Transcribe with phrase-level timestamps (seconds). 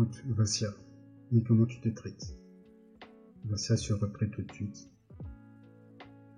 [0.00, 0.70] Écoute, Vassia,
[1.30, 2.34] mais comment tu te traites?
[3.44, 4.90] Vassia se reprit tout de suite.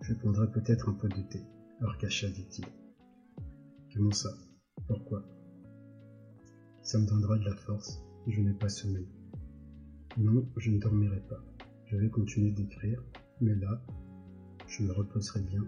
[0.01, 1.39] Je prendrai peut-être un peu de thé,
[1.81, 2.65] Arkasha dit-il.
[3.95, 4.31] Comment ça?
[4.89, 5.23] Pourquoi?
[6.83, 9.07] Ça me donnera de la force, je n'ai pas sommeil.
[10.17, 11.45] Non, je ne dormirai pas.
[11.87, 13.01] Je vais continuer d'écrire,
[13.41, 13.81] mais là,
[14.67, 15.65] je me reposerai bien,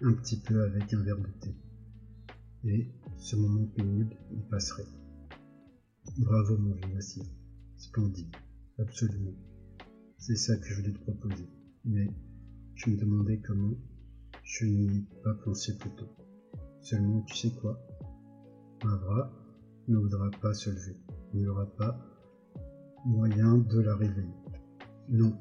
[0.00, 1.54] un petit peu avec un verre de thé.
[2.64, 2.88] Et
[3.18, 5.01] ce moment pénible y passerait.
[6.18, 7.24] Bravo mon Vassia.
[7.76, 8.36] Splendide.
[8.78, 9.34] Absolument.
[10.18, 11.48] C'est ça que je voulais te proposer.
[11.84, 12.06] Mais
[12.74, 13.74] je me demandais comment
[14.42, 16.08] je n'y ai pas pensé plus tôt.
[16.82, 17.80] Seulement, tu sais quoi?
[18.84, 19.32] Mavra
[19.88, 20.96] ne voudra pas se lever.
[21.32, 21.98] Il n'y aura pas
[23.06, 24.34] moyen de la réveiller.
[25.08, 25.34] Non,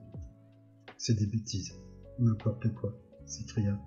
[0.97, 1.73] c'est des bêtises.
[2.17, 3.77] N'importe quoi, s'écria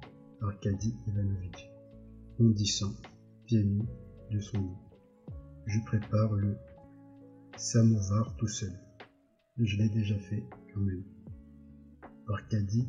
[0.42, 1.70] Arkady Ivanovitch,
[2.38, 2.92] bondissant,
[3.46, 3.88] pieds nus,
[4.30, 4.76] de son lit.
[5.66, 6.56] Je prépare le
[7.56, 8.72] samovar tout seul.
[9.56, 11.04] Je l'ai déjà fait quand même.
[12.28, 12.88] Arkady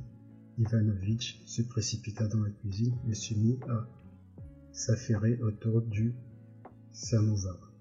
[0.58, 3.88] Ivanovitch se précipita dans la cuisine et se mit à
[4.72, 6.16] s'affairer autour du
[6.92, 7.74] samovar.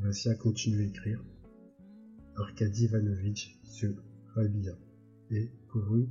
[0.00, 1.24] Vassia continuait à écrire.
[2.36, 3.86] Arkady Ivanovitch se
[4.34, 4.78] rhabilla
[5.30, 6.08] et courut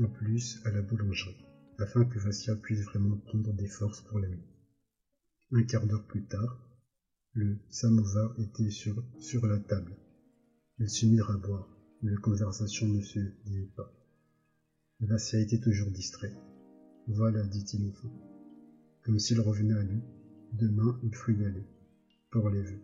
[0.00, 1.44] en plus à la boulangerie,
[1.78, 4.46] afin que Vassia puisse vraiment prendre des forces pour la nuit.
[5.52, 6.67] Un quart d'heure plus tard,
[7.38, 9.96] le samovar était sur, la table.
[10.80, 11.68] Ils se mirent à boire,
[12.02, 13.94] mais la conversation ne se liait pas.
[14.98, 16.34] Vassia était toujours distrait.
[17.06, 18.10] Voilà, dit-il enfin,
[19.04, 20.02] comme s'il revenait à lui.
[20.52, 21.64] Demain, il faut y aller,
[22.32, 22.82] pour les vœux.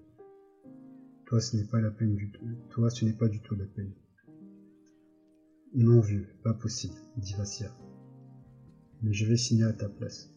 [1.26, 2.46] Toi, ce n'est pas la peine du tout.
[2.70, 3.92] Toi, ce n'est pas du tout la peine.
[5.74, 7.76] Non, vieux, pas possible, dit Vassia.
[9.02, 10.30] Mais je vais signer à ta place.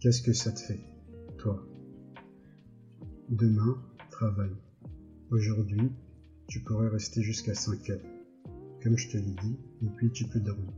[0.00, 0.78] Qu'est-ce que ça te fait,
[1.38, 1.60] toi?
[3.28, 3.82] Demain,
[4.12, 4.52] travail.
[5.32, 5.90] Aujourd'hui,
[6.46, 8.06] tu pourrais rester jusqu'à 5 heures,
[8.80, 10.72] comme je te l'ai dit, et puis tu peux dormir.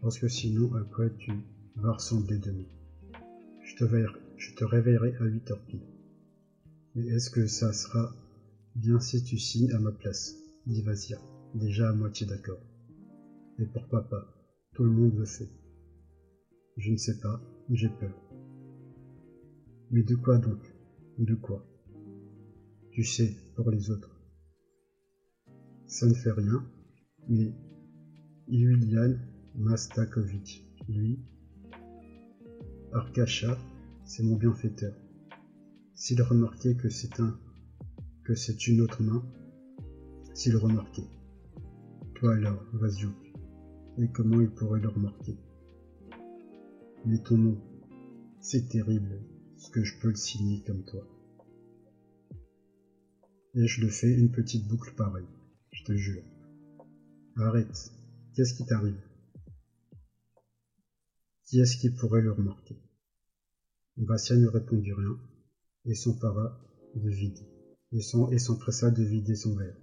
[0.00, 1.30] Parce que sinon, quoi tu
[1.76, 2.64] vas ressembler demain
[3.64, 3.84] je te,
[4.38, 5.86] je te réveillerai à 8 heures pile.
[6.94, 8.16] Mais est-ce que ça sera
[8.74, 10.36] bien si tu signes à ma place?
[10.64, 10.82] Dit
[11.54, 12.62] déjà à moitié d'accord.
[13.58, 14.26] Et pourquoi pas
[14.72, 15.50] Tout le monde le fait.
[16.76, 17.40] Je ne sais pas,
[17.70, 18.14] j'ai peur.
[19.90, 20.74] Mais de quoi donc?
[21.18, 21.66] De quoi?
[22.90, 24.18] Tu sais, pour les autres.
[25.86, 26.66] Ça ne fait rien,
[27.28, 27.52] mais
[28.48, 29.16] Yulian
[29.54, 31.20] Mastakovitch, lui,
[32.92, 33.58] Arkasha,
[34.04, 34.94] c'est mon bienfaiteur.
[35.94, 37.38] S'il remarquait que c'est un,
[38.24, 39.22] que c'est une autre main,
[40.32, 41.08] s'il remarquait.
[42.14, 43.32] Toi alors, Vasiouk,
[43.98, 45.36] et comment il pourrait le remarquer?
[47.04, 47.58] Mais ton nom,
[48.40, 49.20] c'est terrible,
[49.56, 51.04] ce que je peux le signer comme toi.
[53.54, 55.26] Et je le fais une petite boucle pareille,
[55.72, 56.22] je te jure.
[57.36, 57.92] Arrête,
[58.34, 59.02] qu'est-ce qui t'arrive?
[61.44, 62.76] Qui est-ce qui pourrait le remarquer?
[63.96, 65.18] Bastien ne répondit rien
[65.84, 66.58] et s'empara
[66.94, 67.40] de vide
[67.90, 68.00] et
[68.38, 69.76] s'empressa de vider son verre.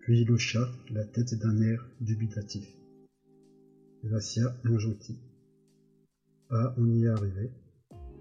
[0.00, 2.68] Puis il hocha la tête d'un air dubitatif.
[4.02, 5.18] Vassia, mon gentil.
[6.50, 7.50] Ah, on y est arrivé.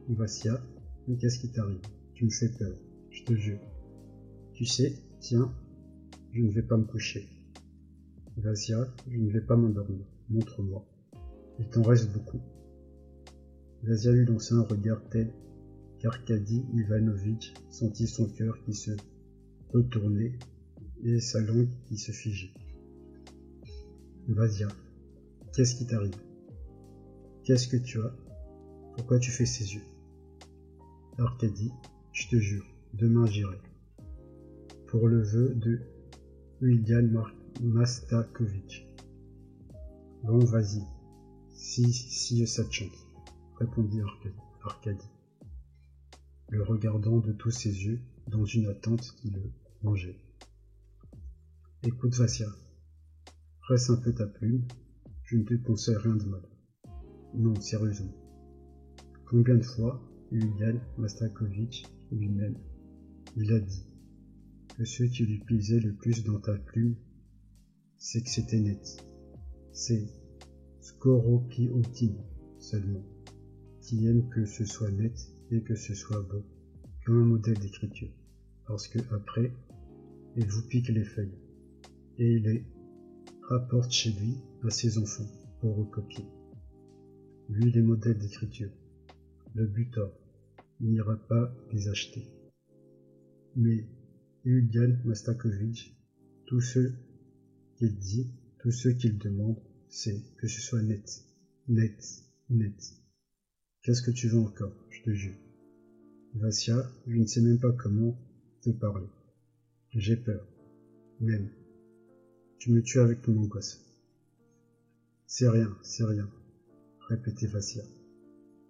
[0.08, 0.62] Vassia,
[1.08, 1.82] mais qu'est-ce qui t'arrive?
[2.14, 2.76] Tu me fais peur,
[3.10, 3.60] je te jure.
[4.54, 5.54] Tu sais, tiens,
[6.32, 7.28] je ne vais pas me coucher.
[8.38, 10.06] Vassia, je ne vais pas m'endormir.
[10.30, 10.86] Montre-moi.
[11.60, 12.40] Il t'en reste beaucoup.
[13.84, 15.34] Vassia lui lança un regard tel
[16.00, 18.92] qu'Arkady Ivanovitch sentit son cœur qui se
[19.74, 20.40] retournait
[21.04, 22.54] et sa langue qui se figeait.
[24.30, 24.70] Vasia,
[25.54, 26.33] qu'est-ce qui t'arrive?
[27.44, 28.16] Qu'est-ce que tu as?
[28.96, 29.84] Pourquoi tu fais ces yeux?
[31.18, 31.74] Arkady,
[32.14, 33.58] je te jure, demain j'irai.
[34.88, 35.82] Pour le vœu de
[36.62, 37.26] William
[37.62, 38.88] Mastakovitch.
[40.24, 40.84] Bon, vas-y,
[41.54, 43.08] si, si ça te chante,
[43.60, 44.00] répondit
[44.64, 45.10] Arkady,
[46.48, 49.52] le regardant de tous ses yeux dans une attente qui le
[49.82, 50.18] mangeait.
[51.84, 52.48] Écoute, Vassia,
[53.64, 54.66] presse un peu ta plume,
[55.26, 56.42] je ne te conseille rien de mal.
[57.36, 58.14] Non, sérieusement.
[59.26, 60.02] Combien de fois
[60.32, 62.56] Yulian Mastakovitch lui-même
[63.36, 63.86] il a dit
[64.78, 66.96] que ce qui lui plaisait le plus dans ta plume,
[67.98, 69.04] c'est que c'était net.
[69.72, 70.06] C'est
[70.82, 72.18] Skorokiotine
[72.60, 73.04] seulement,
[73.82, 75.16] qui aime que ce soit net
[75.50, 76.44] et que ce soit beau,
[77.06, 78.12] comme un modèle d'écriture,
[78.68, 79.52] parce que après,
[80.36, 81.38] il vous pique les feuilles
[82.20, 82.66] et il les
[83.50, 86.26] rapporte chez lui à ses enfants pour recopier.
[87.50, 88.72] Lui, les modèles d'écriture,
[89.54, 90.12] le butor,
[90.80, 92.26] n'ira pas les acheter.
[93.56, 93.86] Mais
[94.46, 95.96] Eugen Mastakovitch,
[96.46, 96.80] tout ce
[97.76, 101.26] qu'il dit, tout ce qu'il demande, c'est que ce soit net,
[101.68, 102.96] net, net.
[103.82, 105.36] Qu'est-ce que tu veux encore, je te jure
[106.36, 108.18] Vassia, je ne sais même pas comment
[108.62, 109.10] te parler.
[109.92, 110.48] J'ai peur.
[111.20, 111.50] Même.
[112.58, 113.86] Tu me tues avec ton angoisse.
[115.28, 116.30] C'est rien, c'est rien,
[117.10, 117.84] répétait Vassia.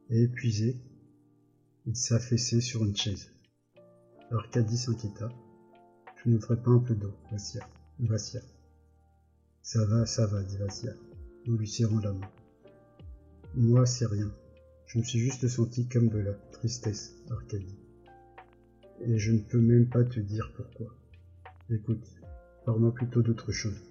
[0.09, 0.77] Et épuisé,
[1.85, 3.31] il s'affaissait sur une chaise.
[4.31, 5.30] Arcadie s'inquiéta.
[6.24, 7.68] Je ne ferai pas un peu d'eau, Vassia.
[8.00, 8.41] Vassia.
[9.62, 10.94] Ça va, ça va, dit Vassia,
[11.47, 12.31] en lui serrant la main.
[13.56, 14.31] Moi, c'est rien.
[14.88, 17.77] Je me suis juste senti comme de la tristesse, Arcadie.
[19.01, 20.95] Et je ne peux même pas te dire pourquoi.
[21.69, 22.06] Écoute,
[22.65, 23.81] parle-moi plutôt d'autre chose.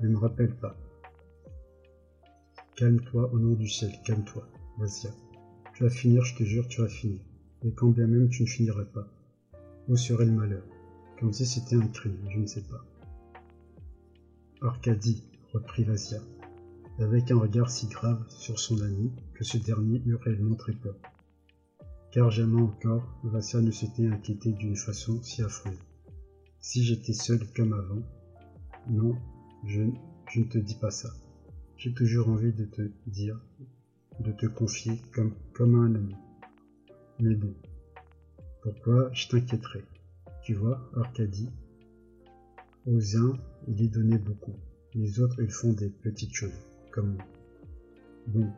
[0.00, 0.76] Ne me rappelle pas.
[2.80, 4.48] Calme-toi au nom du ciel, calme-toi,
[4.78, 5.10] Vassia.
[5.74, 7.20] Tu vas finir, je te jure, tu vas finir.
[7.62, 9.06] Et quand bien même tu ne finirais pas.
[9.86, 10.64] Où serait le malheur?
[11.18, 12.82] Comme si c'était un crime, je ne sais pas.
[14.62, 15.22] Arcadie,
[15.52, 16.22] reprit Vassia,
[16.98, 20.96] avec un regard si grave sur son ami que ce dernier eut réellement très peur.
[22.12, 25.76] Car jamais encore Vassia ne s'était inquiété d'une façon si affreuse.
[26.60, 28.02] Si j'étais seul comme avant,
[28.88, 29.18] non,
[29.66, 31.10] je ne te dis pas ça.
[31.82, 33.40] J'ai toujours envie de te dire,
[34.18, 36.14] de te confier comme, comme un ami.
[37.20, 37.54] Mais bon,
[38.60, 39.86] pourquoi je t'inquiéterais
[40.42, 41.48] Tu vois, Arcadie,
[42.86, 43.32] aux uns,
[43.66, 44.52] il y donnait beaucoup.
[44.94, 46.52] Les autres, ils font des petites choses,
[46.90, 47.24] comme moi.
[48.26, 48.52] Bon,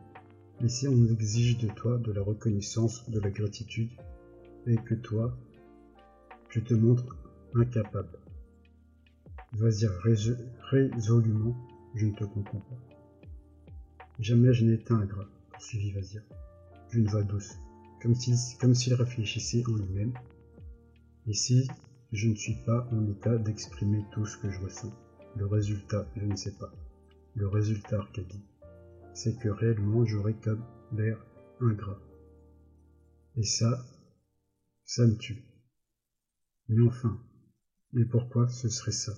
[0.60, 3.90] mais si on exige de toi de la reconnaissance, de la gratitude,
[4.66, 5.32] et que toi,
[6.48, 7.16] tu te montres
[7.54, 8.18] incapable?
[9.52, 9.86] Vas-y,
[10.72, 11.56] résolument,
[11.94, 12.91] je ne te comprends pas.
[14.18, 16.22] Jamais je n'ai été ingrat, poursuivit Vazir,
[16.90, 17.58] d'une voix douce,
[18.00, 20.12] comme s'il comme s'il réfléchissait en lui-même.
[21.32, 21.66] Si
[22.12, 24.92] je ne suis pas en état d'exprimer tout ce que je ressens,
[25.36, 26.72] le résultat, je ne sais pas.
[27.34, 28.44] Le résultat, Arcadie,
[29.14, 30.62] c'est que réellement j'aurais comme
[30.92, 31.24] l'air
[31.60, 31.98] ingrat.
[33.36, 33.82] Et ça,
[34.84, 35.42] ça me tue.
[36.68, 37.18] Mais enfin,
[37.92, 39.14] mais pourquoi ce serait ça?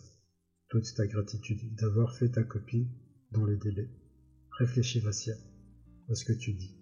[0.68, 2.88] Toute ta gratitude d'avoir fait ta copie
[3.32, 3.88] dans les délais.
[4.58, 5.34] Réfléchis, Vassia,
[6.08, 6.76] à ce que tu dis.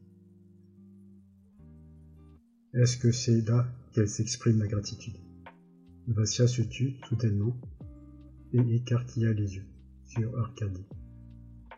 [2.75, 5.17] Est-ce que c'est là qu'elle s'exprime la gratitude?
[6.07, 7.57] Vassia se tut soudainement
[8.53, 9.67] et écartilla les yeux
[10.05, 10.85] sur Arcadie,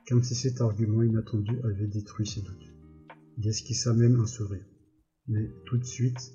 [0.08, 2.74] comme si cet argument inattendu avait détruit ses doutes.
[3.38, 4.66] Il esquissa même un sourire,
[5.28, 6.32] mais tout de suite,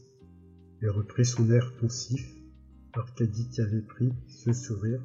[0.81, 2.33] elle reprit son air pensif.
[2.94, 5.01] Arcadie qui avait pris ce sourire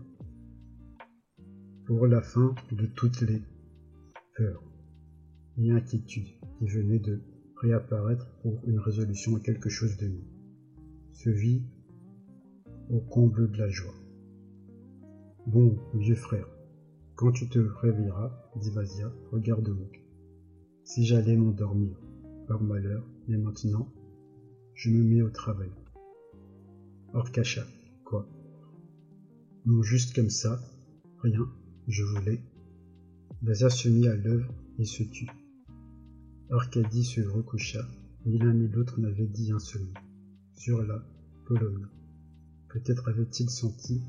[1.87, 3.43] pour la fin de toutes les
[4.37, 4.63] peur
[5.57, 6.29] et inquiétude
[6.59, 7.21] qui venait de
[7.57, 10.25] réapparaître pour une résolution à quelque chose de nous,
[11.13, 11.63] se vit
[12.91, 13.95] au comble de la joie.
[15.47, 16.49] Bon, vieux frère,
[17.17, 19.89] quand tu te réveilleras, dit Vasia, regarde-moi.
[20.85, 21.97] Si j'allais m'endormir,
[22.47, 23.89] par malheur, mais maintenant,
[24.75, 25.71] je me mets au travail.
[27.13, 27.67] Orcacha,
[28.05, 28.29] quoi?
[29.65, 30.61] Non, juste comme ça,
[31.23, 31.49] rien,
[31.87, 32.43] je voulais,
[33.47, 35.29] Vasia se mit à l'œuvre et se tut.
[36.51, 37.87] Arcadie se recoucha.
[38.25, 39.93] Ni l'un ni l'autre n'avait dit un seul mot.
[40.55, 41.05] Sur la
[41.45, 41.87] Pologne.
[42.71, 44.01] Peut-être avaient-ils senti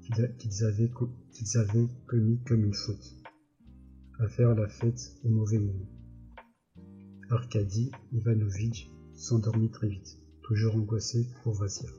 [0.00, 3.16] qu'ils avaient, commis comme une faute.
[4.20, 5.90] À faire la fête au mauvais moment.
[7.30, 11.90] Arkady Ivanovitch s'endormit très vite, toujours angoissé pour Vasia.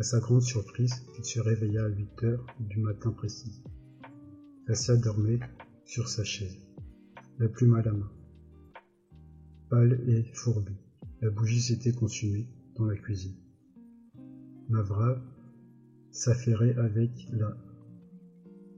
[0.00, 3.62] À sa grande surprise, il se réveilla à 8 heures du matin précis.
[4.66, 5.38] Vassia dormait
[5.90, 6.56] sur sa chaise,
[7.40, 8.12] la plume à la main.
[9.70, 10.72] Pâle et fourbu,
[11.20, 13.34] la bougie s'était consumée dans la cuisine.
[14.68, 15.20] Mavra
[16.12, 17.56] s'affairait avec la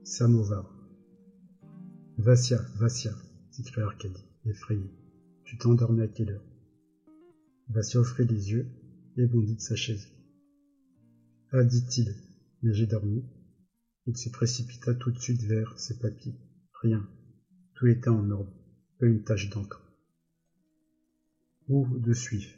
[0.04, 0.74] samovar.
[2.16, 3.14] Vassia, Vassia,
[3.50, 4.90] s'écria Arcadie, effrayé.
[5.44, 6.46] Tu t'es endormi à quelle heure?
[7.68, 8.66] Vassia offrit les yeux
[9.18, 10.08] et bondit de sa chaise.
[11.50, 12.14] Ah, dit-il,
[12.62, 13.22] mais j'ai dormi.
[14.06, 16.38] Il se précipita tout de suite vers ses papiers.
[16.82, 17.08] Rien.
[17.74, 18.52] Tout était en ordre.
[18.98, 19.80] Pas une tache d'encre.
[21.68, 22.50] Où de suivre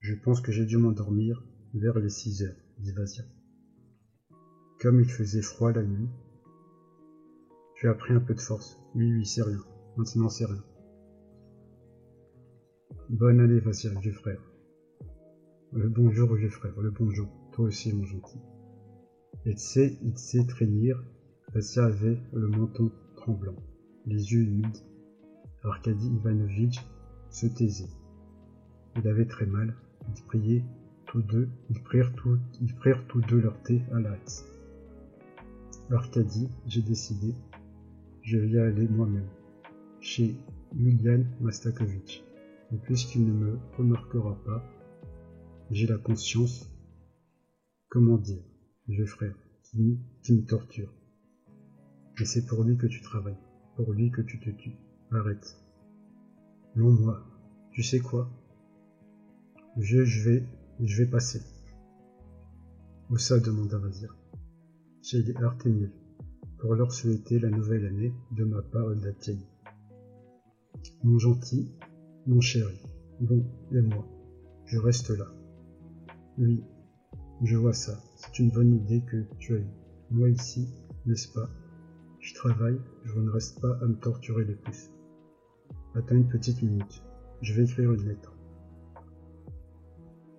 [0.00, 3.22] Je pense que j'ai dû m'endormir vers les six heures, dit Vasia.
[4.80, 6.08] Comme il faisait froid la nuit,
[7.76, 8.76] tu as pris un peu de force.
[8.96, 9.62] Oui, oui, c'est rien.
[9.96, 10.64] Maintenant, c'est rien.
[13.08, 14.42] Bonne année, Vasia, vieux frère.
[15.72, 17.28] Le bonjour, vieux frère, le bonjour.
[17.52, 18.40] Toi aussi, mon gentil.
[19.44, 21.04] Et sait, il sait trémir.
[21.54, 23.56] Vassia avait le menton tremblant,
[24.06, 24.78] les yeux humides.
[25.62, 26.84] Arkady Ivanovitch
[27.30, 27.90] se taisait.
[28.96, 29.74] Il avait très mal.
[30.08, 30.64] Ils priaient
[31.06, 32.12] tous deux, ils prirent,
[32.60, 34.44] ils prirent tous deux leur thé à la hâte.
[35.90, 37.34] Arcadie, j'ai décidé,
[38.22, 39.28] je vais aller moi-même,
[40.00, 40.34] chez
[40.76, 42.24] Julian Mastakovitch.
[42.72, 44.64] Et puisqu'il ne me remarquera pas,
[45.70, 46.68] j'ai la conscience,
[47.88, 48.42] comment dire,
[48.88, 50.92] vieux frère, qui, qui me torture.
[52.20, 53.38] Et c'est pour lui que tu travailles,
[53.76, 54.78] pour lui que tu te tues.
[55.12, 55.56] Arrête.
[56.74, 57.24] Non, moi.
[57.72, 58.30] Tu sais quoi?
[59.76, 60.46] Je, je vais,
[60.80, 61.42] je vais passer.
[63.10, 64.16] Où ça demanda Vazir.
[65.02, 65.34] Chez les
[66.58, 69.42] pour leur souhaiter la nouvelle année de ma part et de la tienne.
[71.04, 71.70] Mon gentil,
[72.26, 72.80] mon chéri,
[73.20, 74.06] bon, et moi,
[74.64, 75.26] je reste là.
[76.38, 76.64] Oui,
[77.42, 79.60] je vois ça, c'est une bonne idée que tu as.
[80.10, 80.68] Moi ici,
[81.04, 81.48] n'est-ce pas?
[82.26, 84.90] Je travaille, je ne reste pas à me torturer les pouces.
[85.94, 87.04] Attends une petite minute,
[87.40, 88.36] je vais écrire une lettre.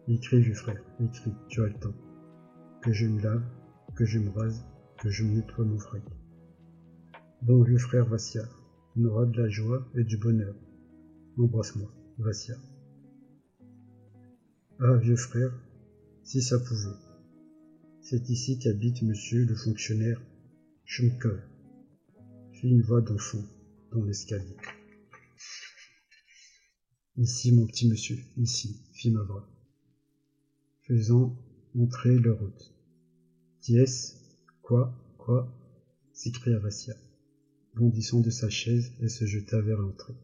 [0.10, 1.96] Écris, vieux frère, écris, tu as le temps.
[2.82, 3.42] Que je me lave,
[3.96, 4.66] que je me rase,
[5.00, 6.04] que je me nettoie mon fric.
[7.42, 8.44] Bon vieux frère Vassia,
[8.98, 10.56] on aura de la joie et du bonheur.
[11.40, 12.58] Embrasse-moi, Vassia.
[14.82, 15.58] Ah, vieux frère,
[16.24, 16.98] si ça pouvait.
[18.02, 20.22] C'est ici qu'habite monsieur le fonctionnaire
[20.84, 21.48] Schumkel,
[22.60, 23.44] fit une voix d'enfant
[23.92, 24.58] dans l'escalier.
[27.18, 29.48] Ici, mon petit monsieur, ici, fit ma voix
[30.88, 31.36] faisant
[31.78, 32.74] entrer leur hôte.
[33.62, 34.16] Dies,
[34.62, 35.54] quoi, quoi?
[36.14, 36.96] s'écria Vassia,
[37.76, 40.16] bondissant de sa chaise et se jeta vers l'entrée.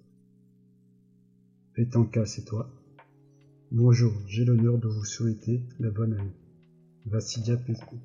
[1.73, 2.73] Pétanka, c'est toi
[3.71, 6.35] Bonjour, j'ai l'honneur de vous souhaiter la bonne année.
[7.05, 7.57] Vassilia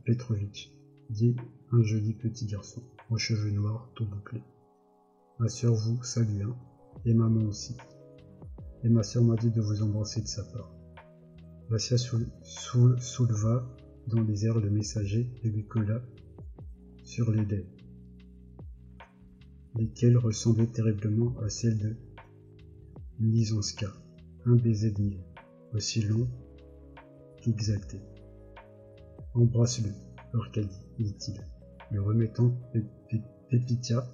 [0.05, 0.71] Petrovitch,
[1.09, 1.37] dit
[1.71, 2.83] un joli petit garçon,
[3.17, 4.43] cheveux noirs tout bouclés.
[5.39, 6.57] Ma sœur vous salue, hein,
[7.05, 7.77] et maman aussi.
[8.85, 10.73] Et ma sœur m'a dit de vous embrasser de sa part.
[11.71, 13.67] Vassia souleva
[14.07, 16.03] dans les airs le messager et lui colla
[17.05, 17.77] sur les lèvres,
[19.75, 21.97] lesquelles ressemblaient terriblement à celles de
[23.21, 23.93] Lisonska,
[24.47, 25.25] un baiser de miel,
[25.75, 26.29] aussi long
[27.43, 28.01] qu'exalté.
[29.35, 29.91] Embrasse-le,
[30.39, 31.41] Arcadie, dit-il,
[31.91, 32.59] lui remettant
[33.51, 34.05] Pépitia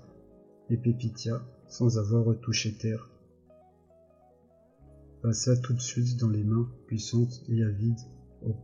[0.70, 3.10] et Pépitia sans avoir retouché terre
[5.24, 7.98] passa tout de suite dans les mains puissantes et avides,
[8.42, 8.54] au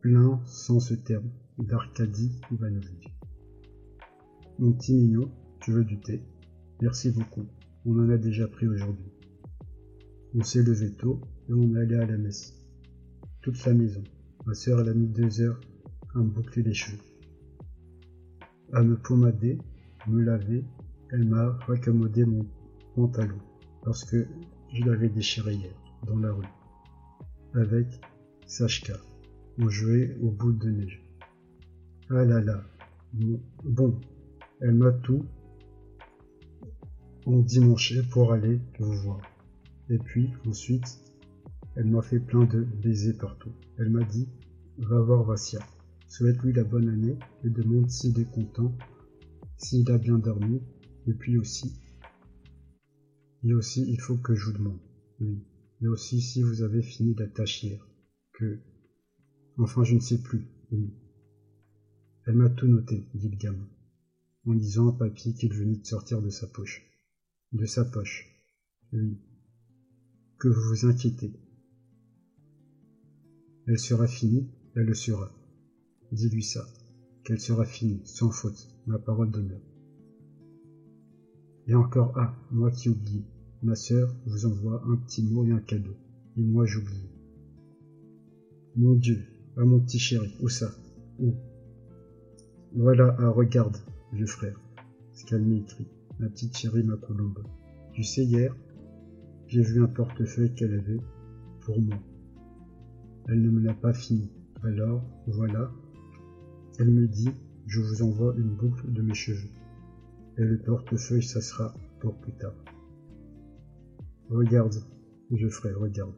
[0.00, 3.16] plein sans ce terme, d'Arcadie Ivanovitch.
[4.58, 6.20] Mon petit Nino, tu veux du thé?
[6.80, 7.46] Merci beaucoup,
[7.86, 9.12] on en a déjà pris aujourd'hui.
[10.34, 12.52] On s'est levé tôt et on est allé à la messe.
[13.40, 14.02] Toute la maison.
[14.44, 15.60] Ma sœur, elle a mis deux heures
[16.14, 17.11] à me boucler les cheveux.
[18.72, 19.58] À me pommader,
[20.06, 20.64] me laver,
[21.10, 22.46] elle m'a raccommodé mon
[22.94, 23.38] pantalon
[23.84, 24.26] parce que
[24.72, 25.74] je l'avais déchiré hier,
[26.06, 26.46] dans la rue.
[27.54, 27.86] Avec
[28.46, 28.94] Sachka.
[29.58, 31.04] On jouait au bout de neige.
[32.08, 32.64] Ah là là.
[33.64, 34.00] Bon,
[34.60, 35.26] elle m'a tout
[37.26, 39.20] endimanché pour aller vous voir.
[39.90, 40.98] Et puis, ensuite,
[41.76, 43.52] elle m'a fait plein de baisers partout.
[43.78, 44.28] Elle m'a dit,
[44.78, 45.60] va voir Vassia.
[46.12, 48.76] Souhaite-lui la bonne année et demande s'il est content,
[49.56, 50.60] s'il a bien dormi,
[51.06, 51.72] et puis aussi,
[53.44, 54.80] et aussi, il faut que je vous demande.
[55.20, 55.42] Oui.
[55.80, 57.16] Et aussi, si vous avez fini
[57.62, 57.88] hier.
[58.34, 58.60] Que.
[59.56, 60.46] Enfin, je ne sais plus.
[60.70, 60.94] Oui.
[62.26, 63.68] Elle m'a tout noté, dit le gamin,
[64.46, 66.86] en lisant un papier qu'il venait de sortir de sa poche.
[67.52, 68.28] De sa poche.
[68.92, 69.18] Oui.
[70.38, 71.32] Que vous vous inquiétez.
[73.66, 75.41] Elle sera finie, elle le sera.
[76.12, 76.66] Dis-lui ça,
[77.24, 79.60] qu'elle sera finie, sans faute, ma parole d'honneur.
[81.66, 83.24] Et encore, ah, moi qui oublie.
[83.62, 85.94] Ma sœur vous envoie un petit mot et un cadeau.
[86.36, 87.08] Et moi j'oublie.
[88.76, 89.22] Mon Dieu,
[89.56, 90.74] ah mon petit chéri, où ça?
[91.18, 91.32] Où?
[92.74, 93.76] Voilà, ah regarde,
[94.12, 94.60] vieux frère,
[95.12, 95.86] ce qu'elle m'écrit,
[96.18, 97.42] ma petite chérie, ma colombe.
[97.92, 98.56] Tu sais, hier,
[99.46, 101.00] j'ai vu un portefeuille qu'elle avait
[101.60, 101.98] pour moi.
[103.28, 104.30] Elle ne me l'a pas fini.
[104.62, 105.70] Alors, voilà,
[106.82, 107.30] elle me dit,
[107.68, 109.50] je vous envoie une boucle de mes cheveux.
[110.36, 112.56] Et le portefeuille, ça sera pour plus tard.
[114.28, 114.74] Regarde,
[115.30, 116.16] Geoffrey, regarde.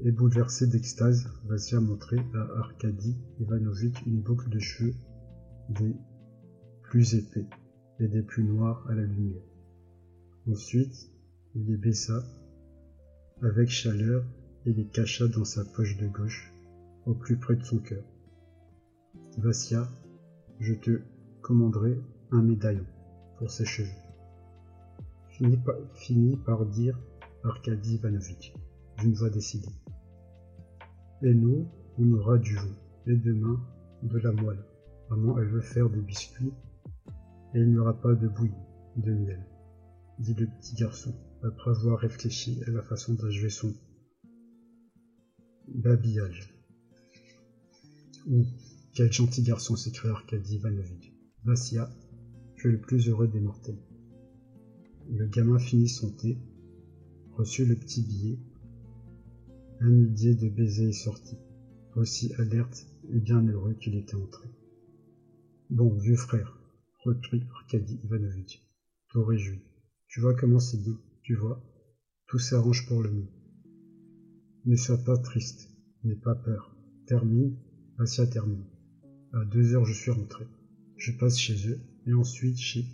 [0.00, 4.94] Et bouleversé d'extase, Vassia montrer à Arkady Ivanovitch une boucle de cheveux
[5.68, 5.94] des
[6.82, 7.46] plus épais
[8.00, 9.44] et des plus noirs à la lumière.
[10.48, 11.12] Ensuite,
[11.54, 12.20] il les baissa
[13.42, 14.24] avec chaleur
[14.66, 16.52] et les cacha dans sa poche de gauche,
[17.06, 18.02] au plus près de son cœur.
[19.38, 19.88] Vassia,
[20.60, 21.02] je te
[21.42, 22.00] commanderai
[22.30, 22.86] un médaillon
[23.38, 24.04] pour ses cheveux
[25.94, 26.98] finit par, dire
[27.42, 28.54] Arkady Ivanovitch.
[28.98, 29.74] d'une voix décidée.
[31.22, 31.66] Et nous,
[31.98, 32.74] on aura du veau,
[33.06, 33.60] et demain,
[34.02, 34.64] de la moelle.
[35.10, 36.52] Maman, elle veut faire des biscuits,
[37.54, 38.52] et il n'y aura pas de bouillie,
[38.96, 39.44] de miel,
[40.18, 43.74] dit le petit garçon, après avoir réfléchi à la façon d'achever son
[45.68, 46.54] babillage.
[48.30, 48.44] Oh,
[48.94, 51.12] quel gentil garçon s'écria Arkady Ivanovitch.
[51.42, 51.90] Vassia,
[52.54, 53.82] tu es le plus heureux des mortels.
[55.10, 56.38] Le gamin finit son thé,
[57.32, 58.38] reçut le petit billet.
[59.80, 61.36] Un millier de baisers est sorti,
[61.96, 64.48] aussi alerte et bien heureux qu'il était entré.
[65.70, 66.56] Bon, vieux frère,
[67.04, 68.62] reprit Arkady Ivanovitch,
[69.08, 69.60] tout réjoui.
[70.06, 71.60] Tu vois comment c'est bien, tu vois,
[72.28, 73.28] tout s'arrange pour le mieux.
[74.66, 75.68] Ne sois pas triste,
[76.04, 76.76] n'aie pas peur.
[77.06, 77.58] Termine,
[77.98, 78.64] Vassia termine.
[79.34, 80.46] À deux heures, je suis rentré.
[80.96, 82.84] Je passe chez eux et ensuite chez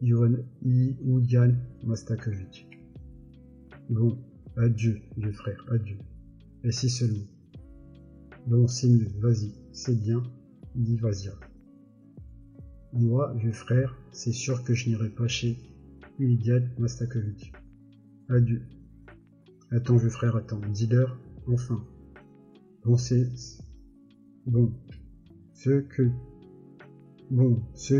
[0.00, 1.52] Ioulian
[1.84, 2.68] Mastakovitch.
[3.90, 4.16] Bon,
[4.56, 5.98] adieu, vieux frère, adieu.
[6.62, 7.26] Et si seulement.
[8.46, 10.22] Bon, c'est mieux, vas-y, c'est bien,
[10.76, 11.32] dit Vasia.
[12.92, 15.58] Moi, vieux frère, c'est sûr que je n'irai pas chez
[16.20, 17.50] Ioulian Mastakovitch.
[18.28, 18.62] Adieu.
[19.72, 21.84] Attends, vieux frère, attends, dis-leur, enfin.
[22.84, 23.28] Bon, c'est.
[24.46, 24.72] Bon.
[25.58, 26.08] Ce que.
[27.32, 27.94] Bon, ce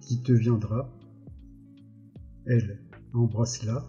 [0.00, 0.90] qui te viendra,
[2.46, 2.80] elle,
[3.12, 3.86] embrasse-la,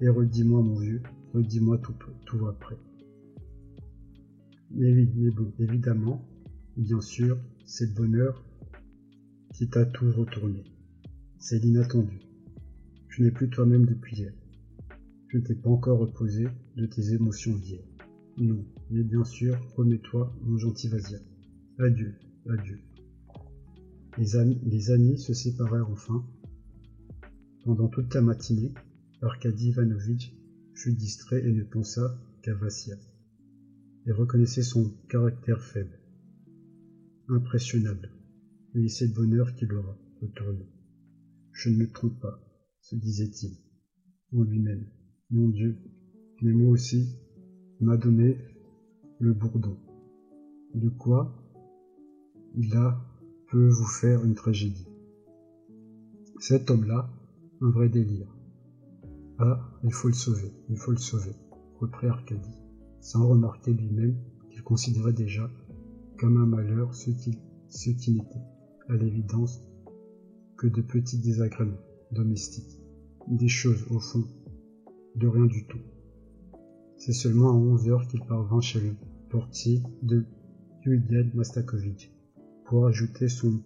[0.00, 1.02] et redis-moi, mon vieux,
[1.34, 1.92] redis-moi tout,
[2.24, 2.78] tout après.
[4.70, 6.26] Mais oui, mais bon, évidemment,
[6.78, 8.42] bien sûr, c'est le bonheur
[9.52, 10.64] qui t'a tout retourné.
[11.38, 12.20] C'est l'inattendu.
[13.10, 14.32] Tu n'es plus toi-même depuis hier.
[15.28, 17.82] Tu ne t'es pas encore reposé de tes émotions d'hier.
[18.38, 21.18] Non, mais bien sûr, remets-toi, mon gentil Vasia.
[21.78, 22.14] Adieu,
[22.48, 22.80] adieu.
[24.16, 24.36] Les
[24.90, 26.24] amis, se séparèrent enfin.
[27.64, 28.72] Pendant toute la matinée,
[29.20, 30.32] Arkady Ivanovitch
[30.74, 32.96] fut distrait et ne pensa qu'à Vassia,
[34.06, 36.00] et reconnaissait son caractère faible,
[37.28, 38.10] impressionnable,
[38.74, 40.66] mais c'est le bonheur qu'il aura retourné.
[41.52, 42.40] Je ne me trompe pas,
[42.80, 43.54] se disait-il
[44.32, 44.86] en lui-même.
[45.28, 45.76] Mon Dieu,
[46.40, 47.18] mais moi aussi,
[47.80, 48.38] m'a donné
[49.18, 49.76] le bourdon.
[50.74, 51.42] De quoi
[52.58, 52.98] il a
[53.50, 54.88] peut vous faire une tragédie.
[56.40, 57.10] Cet homme-là,
[57.60, 58.34] un vrai délire.
[59.38, 61.34] Ah, il faut le sauver, il faut le sauver,
[61.78, 62.56] reprit Arcadie,
[63.00, 64.16] sans remarquer lui-même
[64.50, 65.50] qu'il considérait déjà
[66.18, 68.42] comme un malheur ce qui, n'était,
[68.88, 69.60] à l'évidence,
[70.56, 71.76] que de petits désagréments
[72.10, 72.80] domestiques,
[73.28, 74.24] des choses, au fond,
[75.14, 75.80] de rien du tout.
[76.96, 78.94] C'est seulement à onze heures qu'il parvint chez le
[79.28, 80.24] portier de
[80.86, 82.15] Yulian Mastakovitch
[82.66, 83.62] pour ajouter son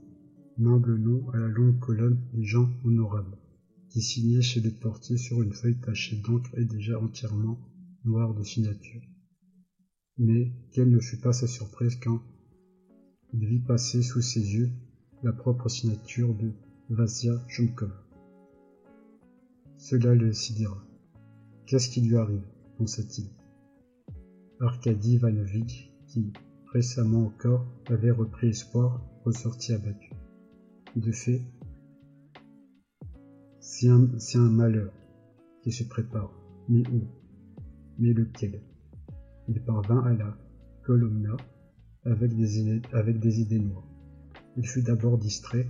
[0.58, 3.38] humble nom à la longue colonne des gens honorables,
[3.88, 7.58] qui signait chez le portier sur une feuille tachée d'encre et déjà entièrement
[8.04, 9.00] noire de signature.
[10.18, 12.20] Mais quelle ne fut pas sa surprise quand
[13.32, 14.70] il vit passer sous ses yeux
[15.22, 16.52] la propre signature de
[16.88, 17.92] Vasya Jumkov.
[19.78, 20.84] Cela le sidéra.
[21.66, 22.42] Qu'est-ce qui lui arrive?
[22.76, 23.28] pensa-t-il.
[24.60, 26.32] Arkady Ivanovitch, qui,
[26.72, 30.12] récemment encore, avait repris espoir, ressortit abattu.
[30.96, 31.42] De fait,
[33.60, 34.92] c'est un, malheur
[35.62, 36.32] qui se prépare.
[36.68, 37.02] Mais où?
[37.98, 38.62] Mais lequel?
[39.48, 40.36] Il parvint à la
[40.84, 41.36] Colomna
[42.04, 42.60] avec des,
[43.40, 43.86] idées, noires.
[44.56, 45.68] Il fut d'abord distrait,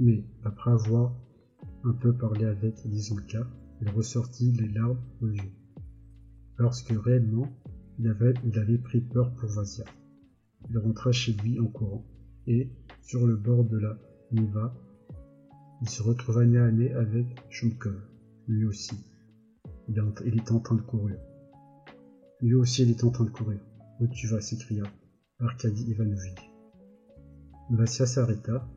[0.00, 1.14] mais après avoir
[1.84, 3.46] un peu parlé avec Lizonka,
[3.80, 5.52] il ressortit les larmes aux yeux.
[6.56, 7.48] Parce que réellement,
[7.98, 9.84] il avait, il avait pris peur pour Vasia.
[10.70, 12.04] Il rentra chez lui en courant,
[12.46, 12.70] et,
[13.02, 13.98] sur le bord de la
[14.32, 14.74] Niva,
[15.82, 18.00] il se retrouva nez à nez avec Shumkov,
[18.48, 19.04] lui aussi.
[19.88, 19.98] Il,
[20.38, 21.16] était en train de courir.
[22.40, 23.60] Lui aussi, il était en train de courir.
[24.00, 24.40] Où tu vas?
[24.40, 24.84] s'écria
[25.40, 26.50] Arkady Ivanovitch.
[27.70, 28.68] Vassia s'arrêta,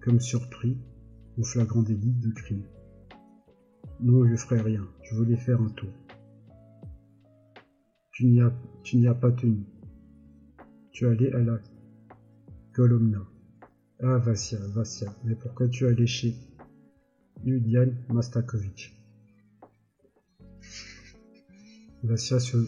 [0.00, 0.78] comme surpris,
[1.36, 2.64] au flagrant délit de crime.
[4.00, 5.90] Non, je ferai rien, je voulais faire un tour.
[8.12, 9.66] Tu n'y as pas tenu.
[10.94, 11.58] Tu allais à la
[12.72, 13.26] Colomna.
[13.98, 16.36] Ah, Vassia, Vassia, mais pourquoi tu allais chez
[17.42, 18.96] Yulian Mastakovitch?
[22.04, 22.58] Vassia se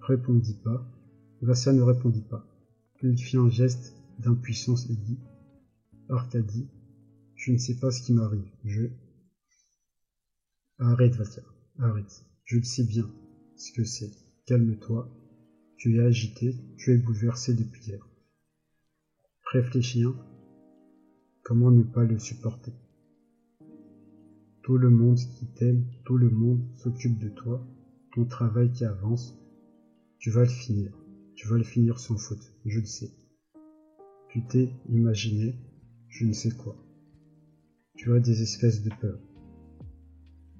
[0.00, 0.84] répondit pas.
[1.42, 2.44] Vassia ne répondit pas.
[3.04, 5.20] Il fit un geste d'impuissance et dit
[6.08, 6.68] Arkady,
[7.36, 8.50] je ne sais pas ce qui m'arrive.
[8.64, 8.88] Je.
[10.78, 11.44] Arrête, Vassia,
[11.78, 12.24] arrête.
[12.46, 13.08] Je le sais bien
[13.54, 14.10] ce que c'est.
[14.44, 15.08] Calme-toi.
[15.76, 18.08] Tu es agité, tu es bouleversé depuis hier.
[19.52, 20.16] Réfléchis, hein.
[21.42, 22.72] Comment ne pas le supporter?
[24.62, 27.66] Tout le monde qui t'aime, tout le monde s'occupe de toi,
[28.14, 29.38] ton travail qui avance,
[30.18, 30.96] tu vas le finir.
[31.34, 33.10] Tu vas le finir sans faute, je le sais.
[34.30, 35.54] Tu t'es imaginé,
[36.08, 36.76] je ne sais quoi.
[37.96, 39.18] Tu as des espèces de peur.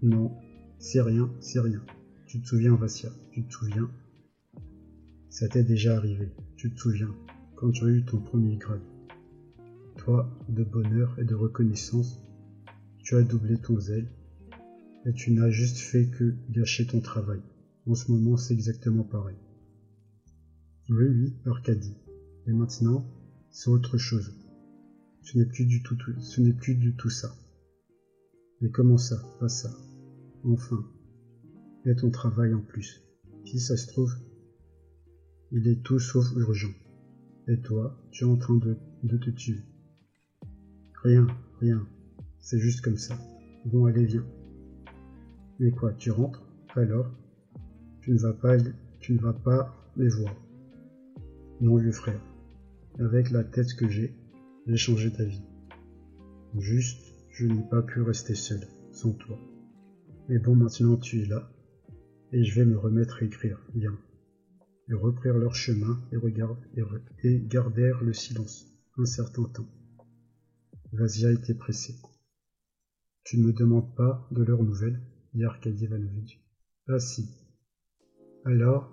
[0.03, 0.37] Non,
[0.79, 1.83] c'est rien, c'est rien.
[2.27, 3.89] Tu te souviens, Vassia, tu te souviens
[5.35, 7.13] Ça t'est déjà arrivé, tu te souviens,
[7.57, 8.85] quand tu as eu ton premier grade.
[9.97, 12.23] Toi, de bonheur et de reconnaissance,
[13.03, 14.09] tu as doublé ton zèle,
[15.05, 17.41] et tu n'as juste fait que gâcher ton travail.
[17.85, 19.35] En ce moment, c'est exactement pareil.
[20.89, 21.97] Oui, oui, Arcadie.
[22.47, 23.05] Et maintenant,
[23.51, 24.39] c'est autre chose.
[25.23, 27.35] Ce n'est plus du tout, ce n'est plus du tout ça.
[28.61, 29.71] Mais comment ça, pas ça?
[30.45, 30.89] Enfin,
[31.87, 33.03] et ton travail en plus.
[33.45, 34.15] Si ça se trouve,
[35.57, 36.75] il est tout sauf urgent.
[37.47, 39.61] Et toi, tu es en train de, te tuer.
[41.05, 41.29] Rien,
[41.61, 41.87] rien.
[42.41, 43.17] C'est juste comme ça.
[43.65, 44.27] Bon, allez, viens.
[45.61, 46.45] Mais quoi, tu rentres?
[46.75, 47.09] Alors?
[48.01, 48.57] Tu ne vas pas,
[48.99, 50.35] tu ne vas pas les voir.
[51.61, 52.21] Non, vieux frère.
[52.99, 54.13] Avec la tête que j'ai,
[54.67, 55.45] j'ai changé ta vie.
[56.59, 59.39] Juste, je n'ai pas pu rester seul, sans toi.
[60.29, 61.49] Mais bon, maintenant tu es là,
[62.33, 63.61] et je vais me remettre à écrire.
[63.75, 63.97] Bien.
[64.89, 68.67] Ils reprirent leur chemin et, gardèrent le silence
[68.99, 69.69] un certain temps.
[70.93, 71.95] Vasia était pressé.
[73.25, 75.01] Tu ne me demandes pas de leurs nouvelles
[75.33, 76.41] dit Arkady Ivanovitch.
[76.87, 77.29] Ah si.
[78.45, 78.93] Alors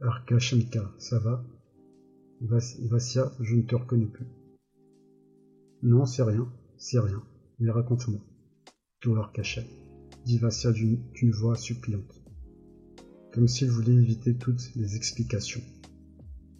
[0.00, 1.44] Arkashenka, ça va?
[2.40, 4.26] Vassia, je ne te reconnais plus.
[5.82, 7.22] Non, c'est rien, c'est rien.
[7.58, 8.20] Mais raconte-moi.
[9.00, 9.62] Toi, Arkasha,
[10.24, 12.17] dit Vassia d'une voix suppliante.
[13.38, 15.62] Comme s'il voulait éviter toutes les explications.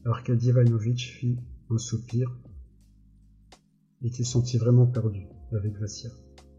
[0.04, 1.36] Arkady Ivanovitch fit
[1.70, 2.38] un soupir
[4.00, 6.08] et qu'il sentit vraiment perdu avec Vassia.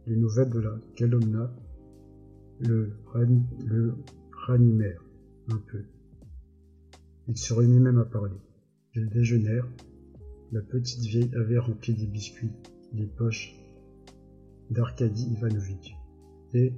[0.08, 1.56] Les nouvelles de la Calomna
[2.60, 2.98] le,
[3.66, 3.96] le
[4.46, 5.06] ranimèrent
[5.54, 5.86] un peu.
[7.30, 8.36] Il se remit même à parler.
[8.96, 9.72] Ils déjeunèrent.
[10.52, 12.52] La petite vieille avait rempli des biscuits
[12.92, 13.56] les poches
[14.70, 15.96] d'Arkady Ivanovitch.
[16.54, 16.74] Et,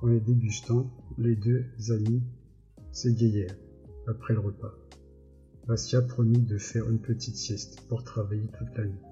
[0.00, 2.22] en les dégustant, les deux amis
[2.96, 3.58] s'égayèrent
[4.06, 4.74] après le repas.
[5.66, 9.02] Vassia promit de faire une petite sieste pour travailler toute la nuit.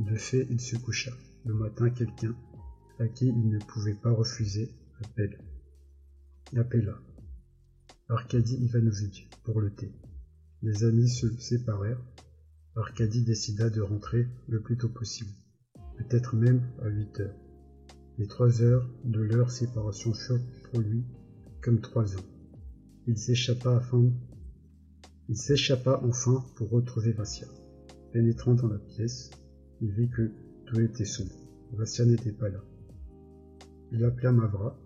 [0.00, 1.10] De fait, il se coucha.
[1.46, 2.36] Le matin, quelqu'un,
[2.98, 5.38] à qui il ne pouvait pas refuser, appelle.
[6.54, 6.98] appela.
[8.10, 9.90] Arkady Ivanovitch pour le thé.
[10.62, 12.04] Les amis se séparèrent.
[12.76, 15.32] Arkady décida de rentrer le plus tôt possible,
[15.96, 17.36] peut-être même à 8 heures.
[18.18, 21.04] Les trois heures de leur séparation furent pour lui
[21.62, 22.37] comme trois ans.
[23.08, 23.80] Il s'échappa
[26.04, 27.46] enfin, pour retrouver Vassia.
[28.12, 29.30] Pénétrant dans la pièce,
[29.80, 30.30] il vit que
[30.66, 31.32] tout était sombre.
[31.72, 32.62] Vassia n'était pas là.
[33.92, 34.78] Il appela Mavra.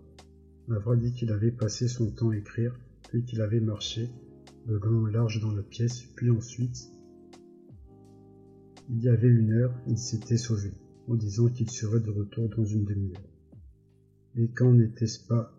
[0.69, 4.09] Mavra dit qu'il avait passé son temps à écrire, puis qu'il avait marché
[4.67, 6.93] de et large dans la pièce, puis ensuite,
[8.89, 10.71] il y avait une heure, il s'était sauvé,
[11.09, 13.29] en disant qu'il serait de retour dans une demi-heure.
[14.37, 15.53] Et quand n'était-ce pas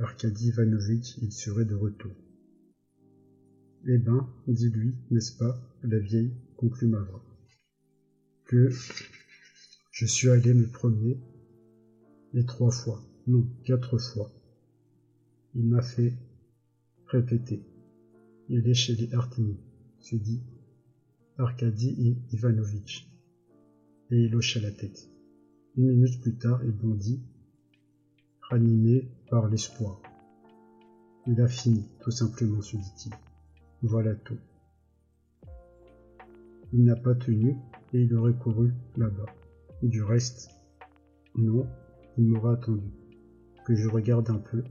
[0.00, 2.12] Arkady Ivanovitch, il serait de retour.
[3.84, 7.20] Eh ben, dit lui, n'est-ce pas, la vieille, conclut Mavra,
[8.44, 8.70] que
[9.90, 11.20] je suis allé me promener,
[12.32, 14.30] et trois fois, non, quatre fois.
[15.56, 16.14] Il m'a fait
[17.06, 17.64] répéter.
[18.48, 19.56] Il est chez les Artini,
[19.98, 20.42] se dit
[21.38, 23.08] Arkady Ivanovitch.
[24.12, 25.10] Et il hocha la tête.
[25.76, 27.20] Une minute plus tard, il bondit,
[28.42, 30.00] ranimé par l'espoir.
[31.26, 33.12] Il a fini, tout simplement, se dit-il.
[33.82, 34.38] Voilà tout.
[36.72, 37.56] Il n'a pas tenu
[37.92, 39.26] et il aurait couru là-bas.
[39.82, 40.50] Du reste,
[41.34, 41.66] non,
[42.16, 42.90] il m'aura attendu.
[43.64, 44.64] Que je regarde un peu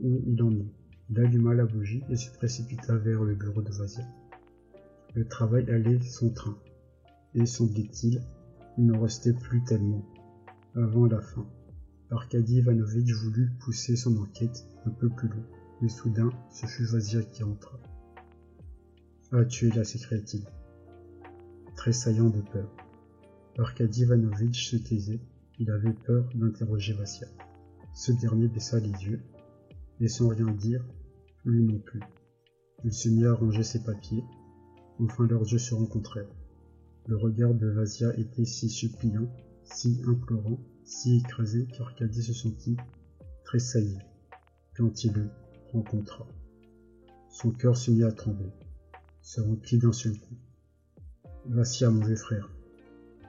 [0.00, 0.72] où il en est.
[1.08, 4.04] Il alluma la bougie et se précipita vers le bureau de Vasia.
[5.14, 6.58] Le travail allait son train,
[7.34, 8.22] et semblait-il,
[8.76, 10.04] il n'en restait plus tellement.
[10.74, 11.46] Avant la fin,
[12.10, 15.44] Arkady Ivanovitch voulut pousser son enquête un peu plus loin,
[15.80, 17.80] mais soudain, ce fut Vasia qui entra.
[19.32, 20.44] Ah, tu es là, s'écria-t-il,
[21.74, 22.70] tressaillant de peur.
[23.58, 25.20] Arkady Ivanovitch se taisait,
[25.58, 27.26] il avait peur d'interroger Vasia.
[27.92, 29.20] Ce dernier baissa les yeux,
[30.00, 30.84] et sans rien dire,
[31.44, 32.00] lui non plus.
[32.84, 34.22] Il se mit à ranger ses papiers.
[35.00, 36.30] Enfin leurs yeux se rencontrèrent.
[37.06, 39.28] Le regard de Vasia était si suppliant,
[39.64, 42.76] si implorant, si écrasé qu'Arcadie se sentit
[43.44, 44.00] tressaillir
[44.76, 45.28] quand il le
[45.72, 46.26] rencontra.
[47.28, 48.52] Son cœur se mit à trembler,
[49.20, 50.36] se remplit d'un seul coup.
[51.46, 52.48] Vasia, mon vieux frère,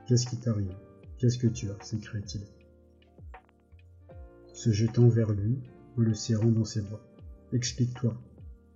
[0.06, 0.76] qu'est-ce qui t'arrive?
[1.18, 1.84] Qu'est-ce que tu as?
[1.84, 2.46] s'écria-t-il.
[4.54, 5.60] se jetant vers lui
[5.98, 7.02] en le serrant dans ses bras.
[7.54, 8.16] Explique-toi,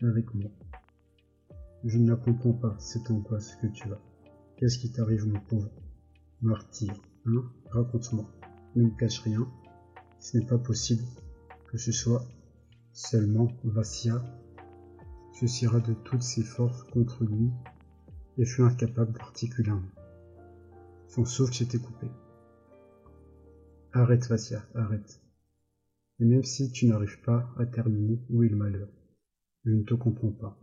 [0.02, 0.50] avec moi.
[1.84, 4.02] Je ne la comprends pas, cette angoisse que tu as.
[4.58, 5.70] Qu'est-ce qui t'arrive, mon pauvre
[6.42, 6.94] martyr?
[7.28, 7.44] Hein?
[7.70, 8.41] Raconte-moi.
[8.76, 9.48] Ne me cache rien.
[10.20, 11.04] Ce n'est pas possible
[11.68, 12.26] que ce soit
[12.94, 14.24] seulement Vassia
[15.34, 17.50] se sera de toutes ses forces contre lui
[18.38, 19.84] et fut incapable d'articuler un
[21.08, 22.08] Son souffle s'était coupé.
[23.94, 25.22] Arrête, Vassia, arrête.
[26.20, 28.90] Et même si tu n'arrives pas à terminer, où est le malheur?
[29.66, 30.58] Je ne te comprends pas.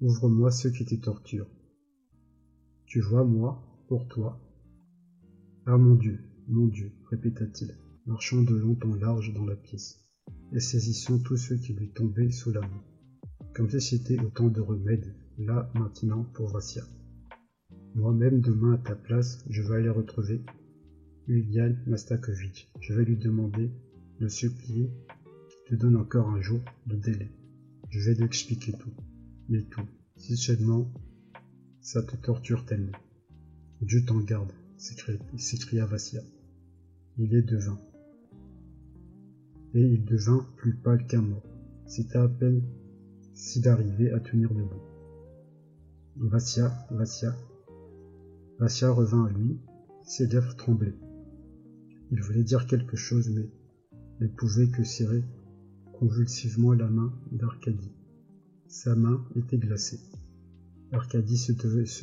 [0.00, 1.48] Ouvre-moi ce qui te torture.
[2.86, 4.40] Tu vois, moi, pour toi.
[5.66, 7.74] Ah mon Dieu, mon Dieu, répéta-t-il,
[8.06, 10.00] marchant de long en large dans la pièce,
[10.52, 12.84] et saisissant tous ceux qui lui tombaient sous la main,
[13.54, 16.84] comme si c'était autant de remèdes, là, maintenant, pour Vassia.
[17.94, 20.42] Moi-même, demain, à ta place, je vais aller retrouver
[21.26, 22.70] Ulian Mastakovitch.
[22.80, 23.70] Je vais lui demander,
[24.18, 24.90] le supplier,
[25.66, 27.30] te donne encore un jour de délai.
[27.90, 28.92] Je vais lui expliquer tout,
[29.48, 30.92] mais tout, si seulement
[31.80, 32.98] ça te torture tellement.
[33.80, 36.22] Dieu t'en garde, s'écria Vassia.
[37.18, 37.80] Il est devint.
[39.74, 41.42] Et il devint plus pâle qu'un mort.
[41.86, 42.62] C'était à peine
[43.34, 44.82] s'il arrivait à tenir debout.
[46.16, 47.34] Vassia, Vassia.
[48.58, 49.58] Vassia revint à lui,
[50.02, 50.98] ses lèvres tremblaient.
[52.10, 53.50] Il voulait dire quelque chose, mais
[54.20, 55.24] ne pouvait que serrer
[55.98, 57.92] convulsivement la main d'Arcadie.
[58.68, 60.00] Sa main était glacée.
[60.92, 61.52] Arcadie se,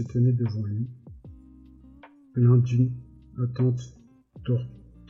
[0.03, 0.87] tenait devant lui,
[2.33, 2.91] plein d'une
[3.41, 3.81] attente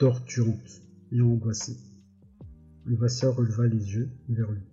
[0.04, 0.82] torturante
[1.14, 1.78] et angoissée.
[2.86, 4.68] Vassia releva les yeux vers lui.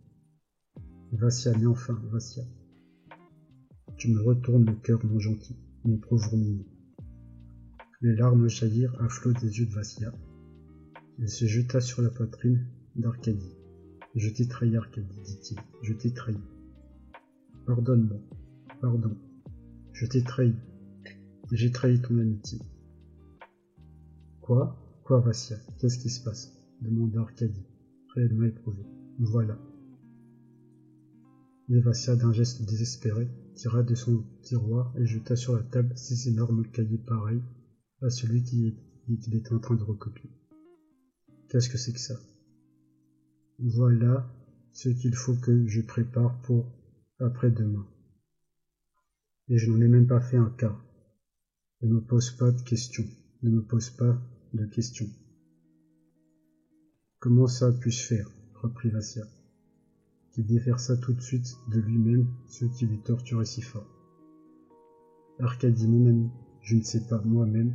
[1.13, 2.43] Vassia, mais enfin, Vassia.
[3.97, 6.65] Tu me retournes le cœur, mon gentil, mon pauvre mignon.
[8.01, 10.13] Les larmes jaillirent à flot des yeux de Vassia.
[11.21, 12.67] Il se jeta sur la poitrine
[12.97, 13.55] d'Arcadie.
[14.17, 15.59] Je t'ai trahi, Arcadie, dit-il.
[15.83, 16.41] Je t'ai trahi.
[17.69, 18.19] Pardonne-moi.
[18.81, 19.17] Pardon.
[19.93, 20.57] Je t'ai trahi.
[21.53, 22.59] J'ai trahi ton amitié.
[24.41, 24.80] Quoi?
[25.11, 26.53] Quoi, Vassia Qu'est-ce qui se passe?
[26.83, 27.67] demanda Arcadie,
[28.15, 28.85] réellement éprouvé.
[29.19, 29.59] Voilà.
[31.69, 36.29] Et Vassia, d'un geste désespéré, tira de son tiroir et jeta sur la table six
[36.29, 37.43] énormes cahiers pareils
[38.03, 38.77] à celui qu'il
[39.35, 40.31] était en train de recopier.
[41.49, 42.15] Qu'est-ce que c'est que ça?
[43.59, 44.33] Voilà
[44.73, 46.71] ce qu'il faut que je prépare pour
[47.19, 47.85] après-demain.
[49.49, 50.81] Et je n'en ai même pas fait un cas.
[51.83, 53.09] Ne me pose pas de questions.
[53.43, 54.17] Ne me pose pas
[54.55, 55.09] de questions.
[57.19, 59.25] Comment ça a pu se faire reprit Vassia,
[60.33, 63.89] qui déversa tout de suite de lui-même ce qui lui torturait si fort.
[65.39, 66.31] Arcadie, mon ami,
[66.63, 67.75] je ne sais pas moi-même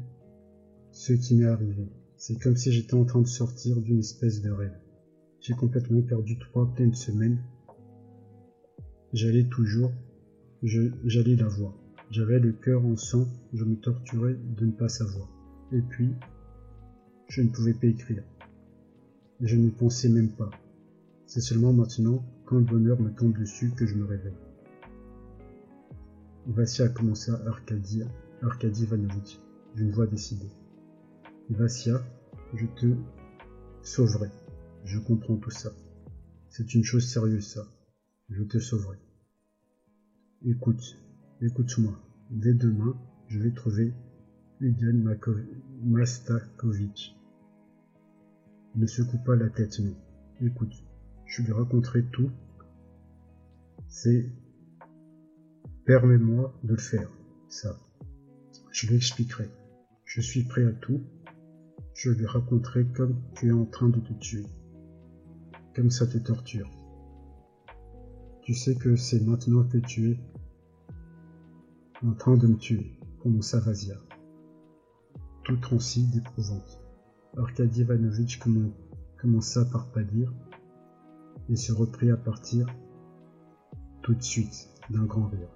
[0.91, 1.89] ce qui m'est arrivé.
[2.17, 4.79] C'est comme si j'étais en train de sortir d'une espèce de rêve.
[5.41, 7.43] J'ai complètement perdu trois pleines semaines.
[9.13, 9.91] J'allais toujours
[10.61, 11.73] j'allais la voir.
[12.11, 15.27] J'avais le cœur en sang, je me torturais de ne pas savoir.
[15.71, 16.13] Et puis,
[17.27, 18.23] je ne pouvais pas écrire.
[19.41, 20.49] Je n'y pensais même pas.
[21.25, 24.37] C'est seulement maintenant, quand le bonheur me tombe dessus, que je me réveille.
[26.47, 28.03] Vassia a commencé à Arcadie,
[28.41, 29.39] Arcadie Ivanovitch,
[29.75, 30.51] d'une voix décidée.
[31.49, 32.01] Vassia,
[32.53, 32.85] je te
[33.81, 34.29] sauverai.
[34.83, 35.71] Je comprends tout ça.
[36.49, 37.67] C'est une chose sérieuse, ça.
[38.29, 38.97] Je te sauverai.
[40.45, 40.97] Écoute,
[41.41, 41.99] écoute-moi.
[42.29, 42.95] Dès demain,
[43.27, 43.93] je vais trouver
[44.61, 44.93] Udian
[45.85, 47.15] Mastakovitch.
[48.75, 49.95] Ne secoue pas la tête, non.
[50.41, 50.73] Écoute,
[51.27, 52.31] je lui raconterai tout.
[53.87, 54.31] C'est...
[55.85, 57.07] Permets-moi de le faire,
[57.49, 57.79] ça.
[58.71, 59.47] Je lui expliquerai.
[60.05, 61.03] Je suis prêt à tout.
[61.93, 64.47] Je lui raconterai comme tu es en train de te tuer.
[65.75, 66.69] Comme ça te torture.
[68.41, 70.19] Tu sais que c'est maintenant que tu es
[72.03, 73.97] en train de me tuer, prononça Vasia,
[75.45, 76.81] tout transi d'épouvante.
[77.37, 78.39] Arkady Ivanovitch
[79.21, 80.33] commença par pâlir
[81.49, 82.65] et se reprit à partir
[84.01, 85.55] tout de suite d'un grand rire.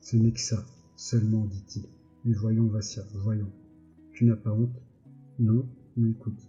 [0.00, 0.64] Ce n'est que ça,
[0.96, 1.84] seulement, dit-il.
[2.24, 3.52] Mais voyons, Vassia, voyons.
[4.14, 4.82] Tu n'as pas honte?
[5.38, 6.40] Non, mais écoute.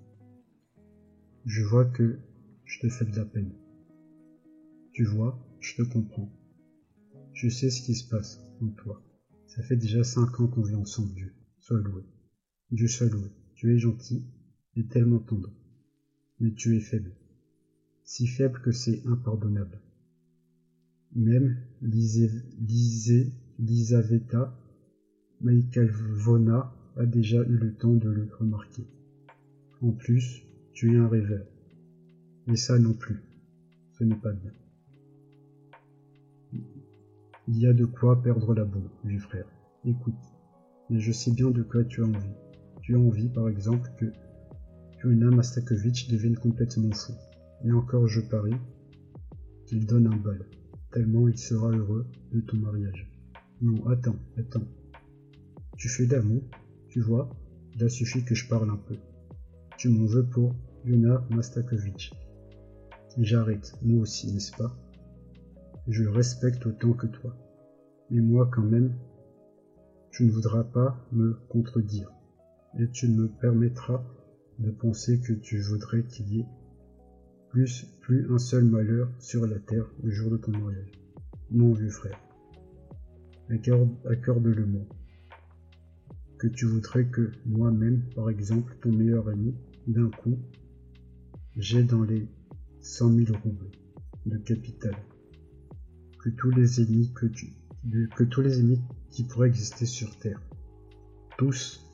[1.45, 2.19] Je vois que
[2.63, 3.51] je te fais de la peine.
[4.93, 6.31] Tu vois, je te comprends.
[7.33, 9.01] Je sais ce qui se passe en toi.
[9.47, 11.33] Ça fait déjà cinq ans qu'on vit ensemble, Dieu.
[11.67, 12.03] Sois loué.
[12.71, 13.29] Dieu soit loué.
[13.55, 14.23] Tu es gentil
[14.77, 15.51] et tellement tendre.
[16.39, 17.11] Mais tu es faible.
[18.05, 19.81] Si faible que c'est impardonnable.
[21.13, 21.57] Même
[23.59, 24.57] Lisaveta
[25.41, 28.87] Maïkalvona a déjà eu le temps de le remarquer.
[29.81, 31.45] En plus, Tu es un rêveur.
[32.47, 33.21] Et ça non plus.
[33.91, 34.53] Ce n'est pas bien.
[37.49, 39.49] Il y a de quoi perdre la boue, vieux frère.
[39.83, 40.36] Écoute,
[40.89, 42.35] mais je sais bien de quoi tu as envie.
[42.81, 44.05] Tu as envie, par exemple, que
[45.07, 47.13] Yuna Mastakovitch devienne complètement fou.
[47.63, 48.57] Et encore je parie
[49.65, 50.45] qu'il donne un bal,
[50.91, 53.09] tellement il sera heureux de ton mariage.
[53.61, 54.67] Non, attends, attends.
[55.77, 56.43] Tu fais d'amour,
[56.89, 57.29] tu vois,
[57.75, 58.95] il a suffi que je parle un peu.
[59.77, 62.11] Tu m'en veux pour Yuna Mastakovitch.
[63.17, 64.75] J'arrête, moi aussi, n'est-ce pas?
[65.87, 67.35] Je le respecte autant que toi.
[68.09, 68.95] Mais moi, quand même,
[70.11, 72.11] tu ne voudras pas me contredire,
[72.79, 74.03] et tu ne me permettras
[74.59, 76.47] de penser que tu voudrais qu'il y ait
[77.49, 80.91] plus, plus un seul malheur sur la terre le jour de ton mariage.
[81.51, 82.19] Mon vieux frère,
[83.49, 84.85] accorde-le moi.
[86.37, 89.55] Que tu voudrais que moi-même, par exemple, ton meilleur ami,
[89.87, 90.37] d'un coup,
[91.55, 92.27] j'ai dans les
[92.81, 93.71] cent mille roubles
[94.25, 94.95] de capital.
[96.19, 97.53] Que tous les ennemis que tu,
[98.15, 100.41] que tous les ennemis qui pourraient exister sur Terre,
[101.37, 101.85] tous,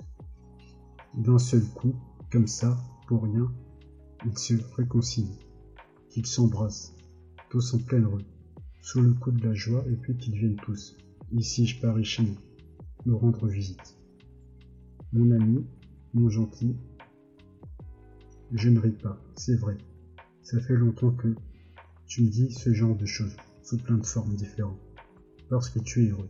[1.14, 1.96] d'un seul coup,
[2.32, 3.52] comme ça, pour rien,
[4.26, 5.40] ils se réconcilient,
[6.10, 6.96] qu'ils s'embrassent,
[7.50, 8.26] tous en pleine rue,
[8.82, 10.98] sous le coup de la joie, et puis qu'ils viennent tous,
[11.32, 12.38] ici je parie chez nous,
[13.06, 13.98] nous rendre visite.
[15.12, 15.66] Mon ami,
[16.14, 16.76] mon gentil,
[18.52, 19.78] je ne ris pas, c'est vrai.
[20.44, 21.34] Ça fait longtemps que
[22.06, 24.80] tu me dis ce genre de choses, sous plein de formes différentes.
[25.50, 26.30] Parce que tu es heureux.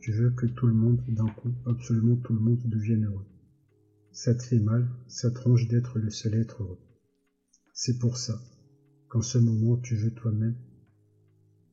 [0.00, 3.26] Tu veux que tout le monde, d'un coup, absolument tout le monde devienne heureux.
[4.12, 6.78] Ça te fait mal, ça te d'être le seul être heureux.
[7.74, 8.42] C'est pour ça
[9.08, 10.56] qu'en ce moment tu veux toi-même,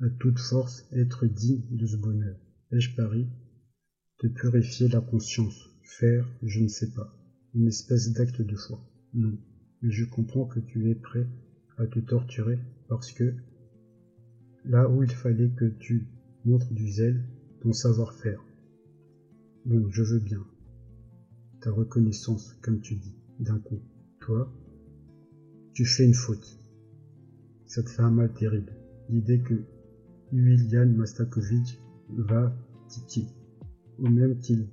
[0.01, 2.37] à toute force, être digne de ce bonheur.
[2.71, 3.27] Ai-je pari?
[4.17, 7.15] Te purifier la conscience, faire, je ne sais pas,
[7.53, 8.83] une espèce d'acte de foi.
[9.13, 9.37] Non,
[9.81, 11.27] mais je comprends que tu es prêt
[11.77, 12.59] à te torturer
[12.89, 13.33] parce que
[14.65, 16.07] là où il fallait que tu
[16.45, 17.23] montres du zèle,
[17.61, 18.43] ton savoir-faire.
[19.65, 20.45] Bon, je veux bien,
[21.61, 23.79] ta reconnaissance, comme tu dis, d'un coup.
[24.19, 24.51] Toi,
[25.73, 26.59] tu fais une faute.
[27.65, 28.73] Ça te fait un mal terrible.
[29.09, 29.63] L'idée que
[30.31, 32.53] Yulian Mastakovitch va
[32.87, 33.27] tiquer,
[33.99, 34.67] ou même qu'il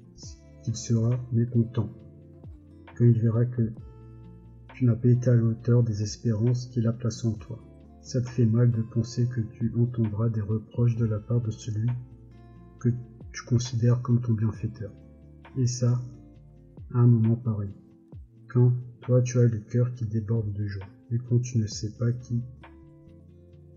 [0.75, 1.91] sera mécontent,
[2.97, 3.73] quand il verra que
[4.75, 7.63] tu n'as pas été à la hauteur des espérances qu'il a placées en toi.
[8.03, 11.51] Ça te fait mal de penser que tu entendras des reproches de la part de
[11.51, 11.89] celui
[12.85, 12.91] que
[13.33, 14.93] tu considères comme ton bienfaiteur.
[15.57, 16.01] Et ça,
[16.93, 17.73] à un moment pareil.
[18.49, 21.97] Quand toi tu as le cœur qui déborde de joie, et quand tu ne sais
[21.97, 22.43] pas qui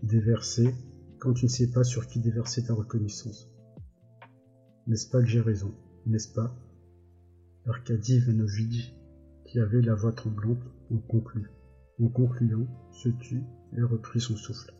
[0.02, 0.74] déverser,
[1.18, 3.50] quand tu ne sais pas sur qui déverser ta reconnaissance.
[4.86, 5.74] N'est-ce pas que j'ai raison,
[6.06, 6.54] n'est-ce pas?
[7.66, 8.94] Arkady Ivanovitch,
[9.46, 11.50] qui avait la voix tremblante, en conclut.
[12.00, 13.42] En concluant, se tut
[13.76, 14.72] et reprit son souffle.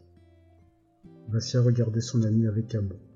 [1.28, 3.07] Vassia regardait son ami avec amour.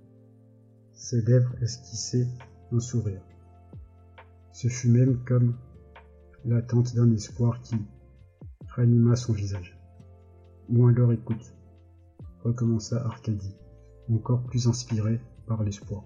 [0.95, 2.29] Ses lèvres esquissaient
[2.71, 3.23] un sourire.
[4.53, 5.57] Ce fut même comme
[6.45, 7.77] l'attente d'un espoir qui
[8.69, 9.79] ranima son visage.
[10.69, 11.55] Ou alors écoute,
[12.45, 13.57] recommença Arcadie,
[14.09, 16.05] encore plus inspiré par l'espoir.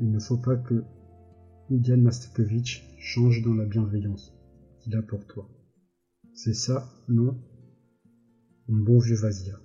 [0.00, 0.84] Il ne faut pas que
[1.70, 4.34] Idian Mastakovitch change dans la bienveillance
[4.78, 5.48] qu'il a pour toi.
[6.34, 7.36] C'est ça, non?
[8.68, 9.58] Mon bon vieux Vasia.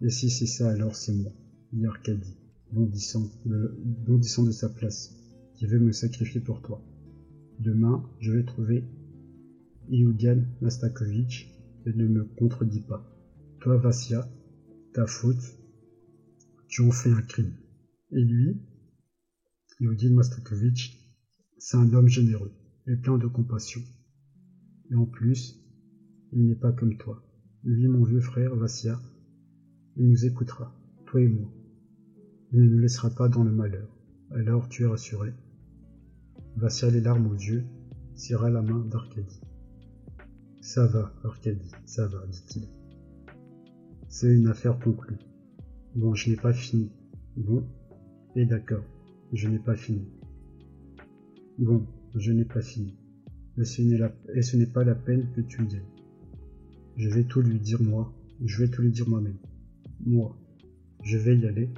[0.00, 1.32] Et si c'est ça, alors c'est moi,
[1.72, 2.38] dit Arcadie,
[2.72, 5.14] bondissant de sa place
[5.54, 6.82] qui veut me sacrifier pour toi.
[7.58, 8.84] Demain, je vais trouver
[9.90, 11.50] Iudian Mastakovitch
[11.86, 13.04] et ne me contredis pas.
[13.60, 14.30] Toi, Vassia,
[14.92, 15.58] ta faute,
[16.68, 17.54] tu en fais un crime.
[18.12, 18.60] Et lui,
[19.80, 20.98] Iudian Mastakovitch,
[21.58, 22.52] c'est un homme généreux
[22.86, 23.80] et plein de compassion.
[24.90, 25.60] Et en plus,
[26.32, 27.24] il n'est pas comme toi.
[27.64, 29.00] Lui, mon vieux frère, Vassia,
[29.96, 30.72] il nous écoutera,
[31.06, 31.52] toi et moi.
[32.52, 33.88] Il ne nous laissera pas dans le malheur.
[34.30, 35.32] Alors tu es rassuré.
[36.56, 37.64] Vassia les larmes aux yeux,
[38.14, 39.40] serra la main d'Arcadie.
[40.60, 42.68] Ça va, Arcadie, ça va, dit-il.
[44.08, 45.18] C'est une affaire conclue.
[45.94, 46.90] Bon, je n'ai pas fini.
[47.36, 47.64] Bon,
[48.34, 48.84] et d'accord,
[49.32, 50.08] je n'ai pas fini.
[51.58, 52.96] Bon, je n'ai pas fini.
[53.58, 53.64] Et
[54.42, 55.82] ce n'est pas la peine que tu y
[56.96, 58.12] Je vais tout lui dire moi,
[58.44, 59.38] je vais tout lui dire moi-même.
[60.06, 60.36] Moi,
[61.02, 61.70] je vais y aller.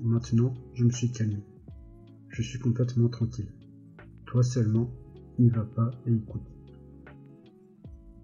[0.00, 1.42] Maintenant, je me suis calmé.
[2.28, 3.52] Je suis complètement tranquille.
[4.26, 4.90] Toi seulement,
[5.38, 6.42] n'y va pas et écoute.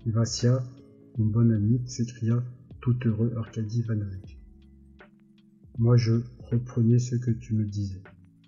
[0.07, 0.62] Vassia,
[1.19, 2.43] mon bon ami, s'écria
[2.81, 4.39] tout heureux Arkady Ivanovitch.
[5.79, 8.03] Moi je reprenais ce que tu me disais.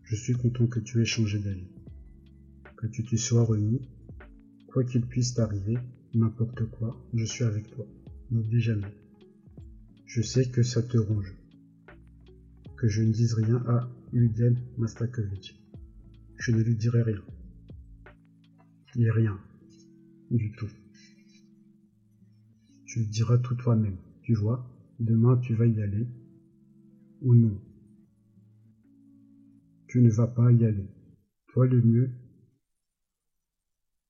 [0.05, 1.69] Je suis content que tu aies changé d'avis.
[2.77, 3.89] Que tu te sois remis,
[4.69, 5.77] quoi qu'il puisse t'arriver,
[6.15, 7.87] n'importe quoi, je suis avec toi.
[8.31, 8.95] N'oublie jamais.
[10.07, 11.35] Je sais que ça te ronge.
[12.81, 15.55] Que je ne dise rien à Udel Mastakovitch.
[16.39, 17.23] Je ne lui dirai rien.
[18.97, 19.39] Et rien.
[20.31, 20.71] Du tout.
[22.87, 23.99] Tu le diras tout toi-même.
[24.23, 24.67] Tu vois,
[24.99, 26.09] demain tu vas y aller.
[27.21, 27.61] Ou non.
[29.87, 30.89] Tu ne vas pas y aller.
[31.49, 32.11] Toi le mieux,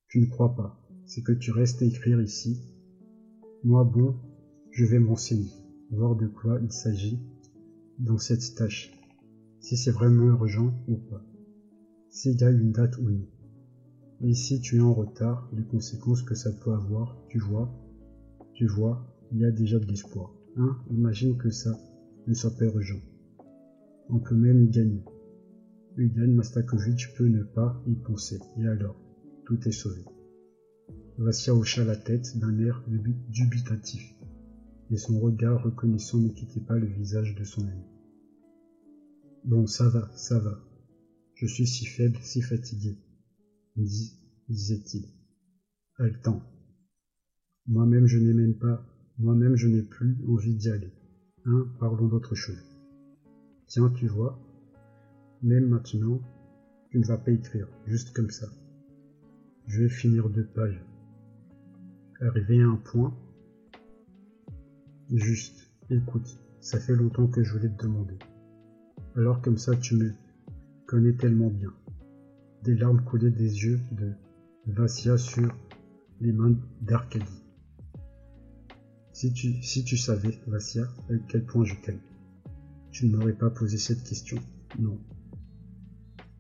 [0.07, 0.81] tu ne crois pas.
[1.07, 2.63] C'est que tu restes à écrire ici.
[3.65, 4.17] Moi bon,
[4.71, 5.51] je vais m'enseigner,
[5.91, 7.19] voir de quoi il s'agit
[8.01, 8.91] dans cette tâche,
[9.61, 11.23] si c'est vraiment urgent ou pas,
[12.09, 13.27] s'il y a une date ou non.
[14.23, 17.71] Et si tu es en retard, les conséquences que ça peut avoir, tu vois,
[18.55, 20.33] tu vois, il y a déjà de l'espoir.
[20.57, 21.79] Hein Imagine que ça
[22.27, 23.01] ne soit pas urgent.
[24.09, 25.05] On peut même y gagner.
[25.97, 28.39] Udan Mastakovitch peut ne pas y penser.
[28.59, 28.97] Et alors,
[29.45, 30.05] tout est sauvé.
[31.19, 32.83] Vassia hocha la tête d'un air
[33.29, 34.15] dubitatif,
[34.91, 37.85] et son regard reconnaissant ne quittait pas le visage de son ami.
[39.45, 40.59] Bon, ça va, ça va.
[41.35, 42.99] Je suis si faible, si fatigué,
[43.77, 45.07] disait-il,
[45.97, 46.43] haletant.
[47.67, 48.85] Moi-même je n'ai même pas,
[49.19, 50.93] moi-même je n'ai plus envie d'y aller.
[51.47, 52.63] Hein, parlons d'autre chose.
[53.67, 54.39] Tiens, tu vois,
[55.43, 56.21] même maintenant,
[56.91, 58.49] tu ne vas pas écrire, juste comme ça.
[59.67, 60.85] Je vais finir deux pages.
[62.21, 63.17] Arrivé à un point.
[65.13, 68.17] Juste, écoute, ça fait longtemps que je voulais te demander.
[69.17, 70.13] Alors comme ça, tu me
[70.87, 71.73] connais tellement bien.
[72.63, 74.13] Des larmes coulaient des yeux de
[74.69, 75.53] Vassia sur
[76.21, 77.43] les mains d'Arcadie.
[79.13, 82.01] Si tu, savais, Vassia, à quel point je t'aime,
[82.93, 84.39] tu ne m'aurais pas posé cette question.
[84.79, 84.97] Non.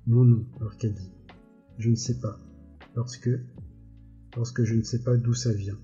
[0.06, 1.10] Non, non, Arcadie.
[1.78, 2.38] Je ne sais pas.
[2.94, 3.40] Parce que,
[4.30, 5.78] parce que je ne sais pas d'où ça vient.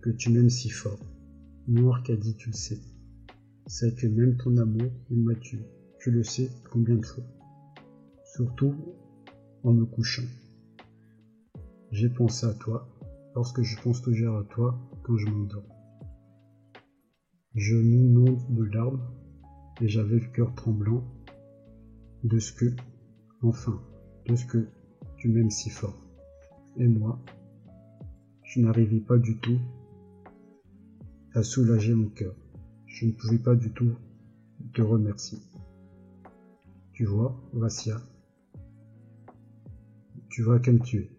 [0.00, 1.00] Que tu m'aimes si fort.
[1.68, 2.80] Non, Arcadie, tu le sais.
[3.66, 5.58] C'est que même ton amour, il m'a tué.
[5.98, 7.24] Tu le sais combien de fois.
[8.36, 8.72] Surtout
[9.64, 10.22] en me couchant.
[11.90, 12.88] J'ai pensé à toi,
[13.34, 15.66] parce que je pense toujours à toi quand je m'endors.
[17.56, 19.02] Je m'inonde de larmes
[19.80, 21.02] et j'avais le cœur tremblant
[22.22, 22.66] de ce que,
[23.42, 23.82] enfin,
[24.28, 24.68] de ce que
[25.16, 25.98] tu m'aimes si fort.
[26.76, 27.18] Et moi,
[28.44, 29.58] je n'arrivais pas du tout
[31.36, 32.34] à soulager mon cœur.
[32.86, 33.92] Je ne pouvais pas du tout
[34.72, 35.38] te remercier.
[36.94, 38.00] Tu vois, Vassia,
[40.30, 41.10] tu vois comme tu es.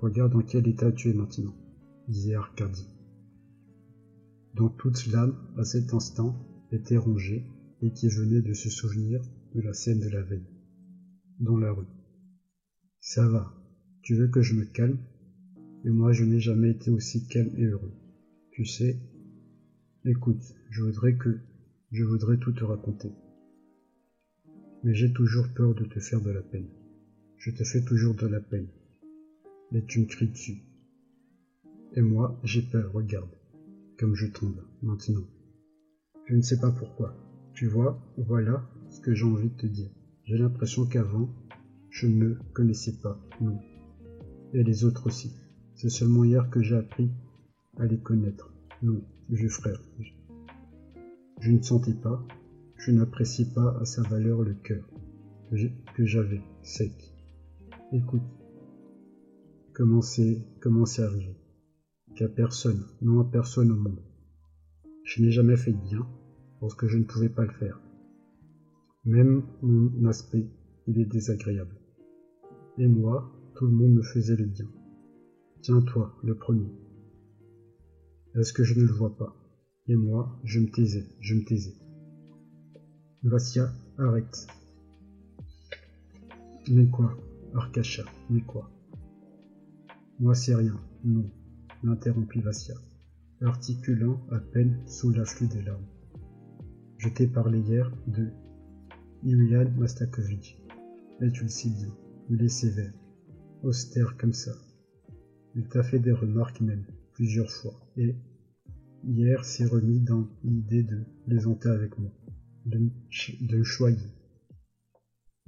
[0.00, 1.54] Regarde dans quel état tu es maintenant,
[2.08, 2.88] disait Arcadie.
[4.54, 6.34] Dont toute l'âme, à cet instant,
[6.72, 7.44] était rongée
[7.80, 9.22] et qui venait de se souvenir
[9.54, 10.50] de la scène de la veille,
[11.38, 11.86] dans la rue.
[13.00, 13.54] Ça va,
[14.02, 14.98] tu veux que je me calme?
[15.84, 17.94] Et moi, je n'ai jamais été aussi calme et heureux.
[18.50, 18.98] Tu sais,
[20.04, 21.40] Écoute, je voudrais que
[21.90, 23.10] je voudrais tout te raconter.
[24.84, 26.68] Mais j'ai toujours peur de te faire de la peine.
[27.36, 28.68] Je te fais toujours de la peine.
[29.72, 30.62] Mais tu me cries dessus.
[31.94, 33.34] Et moi, j'ai peur, regarde,
[33.98, 35.26] comme je tombe, maintenant.
[36.26, 37.16] Je ne sais pas pourquoi.
[37.54, 39.90] Tu vois, voilà ce que j'ai envie de te dire.
[40.24, 41.28] J'ai l'impression qu'avant,
[41.90, 43.58] je ne me connaissais pas, non.
[44.52, 45.32] Et les autres aussi.
[45.74, 47.10] C'est seulement hier que j'ai appris
[47.78, 48.52] à les connaître.
[48.82, 49.02] Non,
[49.48, 49.80] frère.
[51.40, 52.26] Je ne sentais pas,
[52.76, 54.84] je n'appréciais pas à sa valeur le cœur
[55.94, 57.14] que j'avais, sec.
[57.92, 58.22] Écoute,
[59.74, 61.36] comment c'est, comment arrivé?
[62.16, 64.02] Qu'à personne, non à personne au monde.
[65.04, 66.06] Je n'ai jamais fait de bien,
[66.60, 67.80] parce que je ne pouvais pas le faire.
[69.04, 70.50] Même mon aspect,
[70.86, 71.76] il est désagréable.
[72.76, 74.68] Et moi, tout le monde me faisait le bien.
[75.62, 76.70] Tiens toi, le premier.
[78.34, 79.34] Est-ce que je ne le vois pas?
[79.86, 81.74] Et moi, je me taisais, je me taisais.
[83.22, 84.46] Vassia, arrête.
[86.70, 87.16] Mais quoi?
[87.54, 88.70] Arcacha, mais quoi?
[90.20, 91.30] Moi, c'est rien, non,
[91.82, 92.74] l'interrompit Vassia,
[93.40, 95.86] articulant à peine sous l'afflux des larmes.
[96.98, 98.28] Je t'ai parlé hier de
[99.22, 100.58] Yulian Mastakovitch,
[101.22, 101.94] et tu le sais bien,
[102.28, 102.92] il est sévère,
[103.62, 104.52] austère comme ça.
[105.54, 106.84] Il t'a fait des remarques même,
[107.18, 108.14] plusieurs fois, et
[109.02, 112.12] hier s'est remis dans l'idée de plaisanter avec moi,
[112.64, 112.90] de,
[113.40, 114.06] de choyer,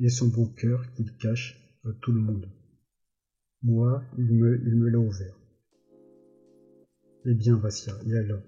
[0.00, 2.48] et son bon cœur qu'il cache à tout le monde.
[3.62, 5.38] Moi, il me, il me l'a ouvert.
[7.24, 8.42] Eh bien, Vassia, et alors?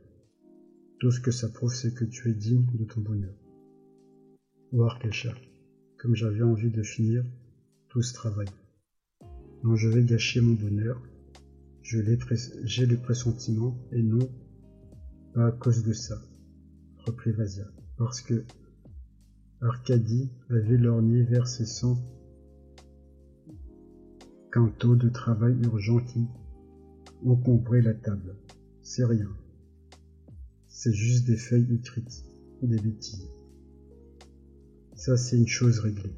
[0.98, 3.36] Tout ce que ça prouve, c'est que tu es digne de ton bonheur.
[4.72, 5.32] Voir Kesha,
[5.96, 7.24] comme j'avais envie de finir
[7.88, 8.48] tout ce travail.
[9.62, 11.00] Non, je vais gâcher mon bonheur
[11.82, 12.02] J'ai
[12.86, 14.30] le pressentiment, et non
[15.34, 16.22] pas à cause de ça,
[17.06, 17.66] reprit Vasia,
[17.96, 18.44] parce que
[19.60, 21.98] Arcadie avait lorgné vers ses sangs
[24.52, 26.26] qu'un taux de travail urgent qui
[27.24, 28.36] encombrait la table.
[28.82, 29.30] C'est rien.
[30.68, 32.24] C'est juste des feuilles écrites,
[32.62, 33.28] des bêtises.
[34.94, 36.14] Ça, c'est une chose réglée.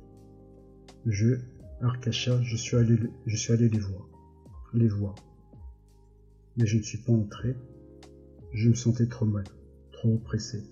[1.07, 1.37] Je,
[1.81, 4.09] Arcacha, je suis allé, je suis allé les voir.
[4.73, 5.15] Les voir.
[6.57, 7.57] Mais je ne suis pas entré.
[8.53, 9.45] Je me sentais trop mal,
[9.93, 10.63] trop oppressé.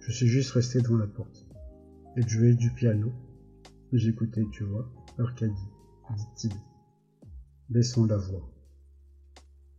[0.00, 1.46] Je suis juste resté devant la porte.
[2.16, 3.12] Et jouais du piano.
[3.92, 5.68] J'écoutais, tu vois, Arcadie,
[6.16, 6.52] dit-il,
[7.68, 8.48] baissant la voix.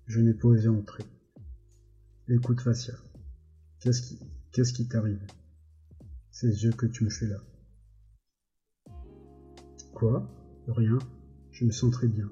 [0.05, 1.03] Je n'ai pas osé entrer.
[2.28, 2.93] Écoute, Facia,
[3.80, 4.19] qu'est-ce qui,
[4.51, 5.26] qu'est-ce qui t'arrive?
[6.32, 7.41] Ces yeux que tu me fais là.
[9.93, 10.28] Quoi?
[10.67, 10.97] Rien.
[11.51, 12.32] Je me sens très bien.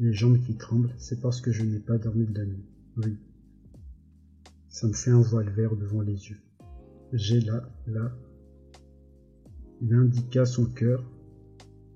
[0.00, 2.64] Les jambes qui tremblent, c'est parce que je n'ai pas dormi de la nuit.
[2.96, 3.16] Oui.
[4.68, 6.40] Ça me fait un voile vert devant les yeux.
[7.12, 8.12] J'ai là, là.
[9.80, 11.04] Il indiqua son cœur.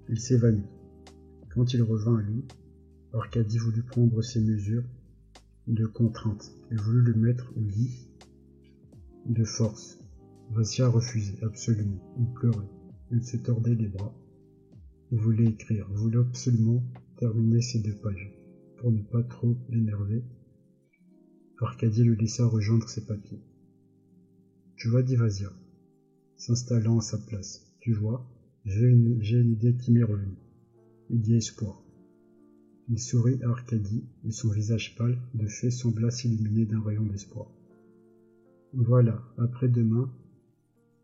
[0.09, 0.63] Il s'évanouit.
[1.51, 2.45] Quand il revint à lui,
[3.13, 4.85] Arcadie voulut prendre ses mesures
[5.67, 8.09] de contrainte et voulut le mettre au lit
[9.27, 9.99] de force.
[10.51, 12.01] Vassia refusait absolument.
[12.19, 12.71] Il pleurait.
[13.11, 14.15] Il se tordait les bras.
[15.11, 16.83] Il voulait écrire, voulait absolument
[17.19, 18.33] terminer ces deux pages.
[18.79, 20.23] Pour ne pas trop l'énerver,
[21.61, 23.43] Arcadie le laissa rejoindre ses papiers.
[24.77, 25.51] Tu vois, dit Vasia,
[26.37, 27.75] s'installant à sa place.
[27.81, 28.25] Tu vois,
[28.65, 30.39] j'ai une, une idée qui m'est revenue.
[31.11, 31.83] Il y a espoir.
[32.89, 37.51] Il sourit à Arcadie, et son visage pâle, de fait, sembla s'illuminer d'un rayon d'espoir.
[38.73, 40.13] Voilà, après-demain,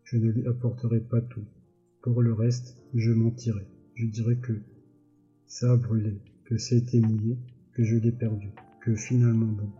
[0.05, 1.45] je ne lui apporterai pas tout.
[2.01, 3.67] Pour le reste, je mentirai.
[3.95, 4.61] Je dirai que
[5.47, 7.37] ça a brûlé, que c'était mouillé,
[7.73, 9.71] que je l'ai perdu, que finalement bon.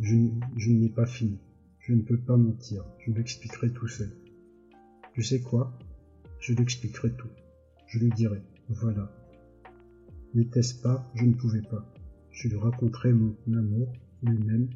[0.00, 0.16] Je,
[0.56, 1.38] je n'ai pas fini.
[1.80, 2.84] Je ne peux pas mentir.
[3.04, 4.10] Je l'expliquerai tout seul.
[5.14, 5.76] Tu sais quoi?
[6.40, 7.30] Je l'expliquerai tout.
[7.86, 8.42] Je lui dirai.
[8.68, 9.12] Voilà,
[10.34, 11.06] N'était-ce pas?
[11.14, 11.84] Je ne pouvais pas.
[12.30, 13.92] Je lui raconterai mon amour
[14.22, 14.70] lui-même.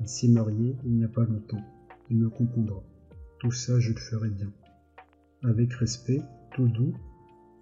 [0.00, 1.62] Il s'est marié il n'y a pas longtemps.
[2.08, 2.82] Il me comprendra.
[3.38, 4.50] Tout ça, je le ferai bien.
[5.42, 6.22] Avec respect,
[6.54, 6.94] tout doux,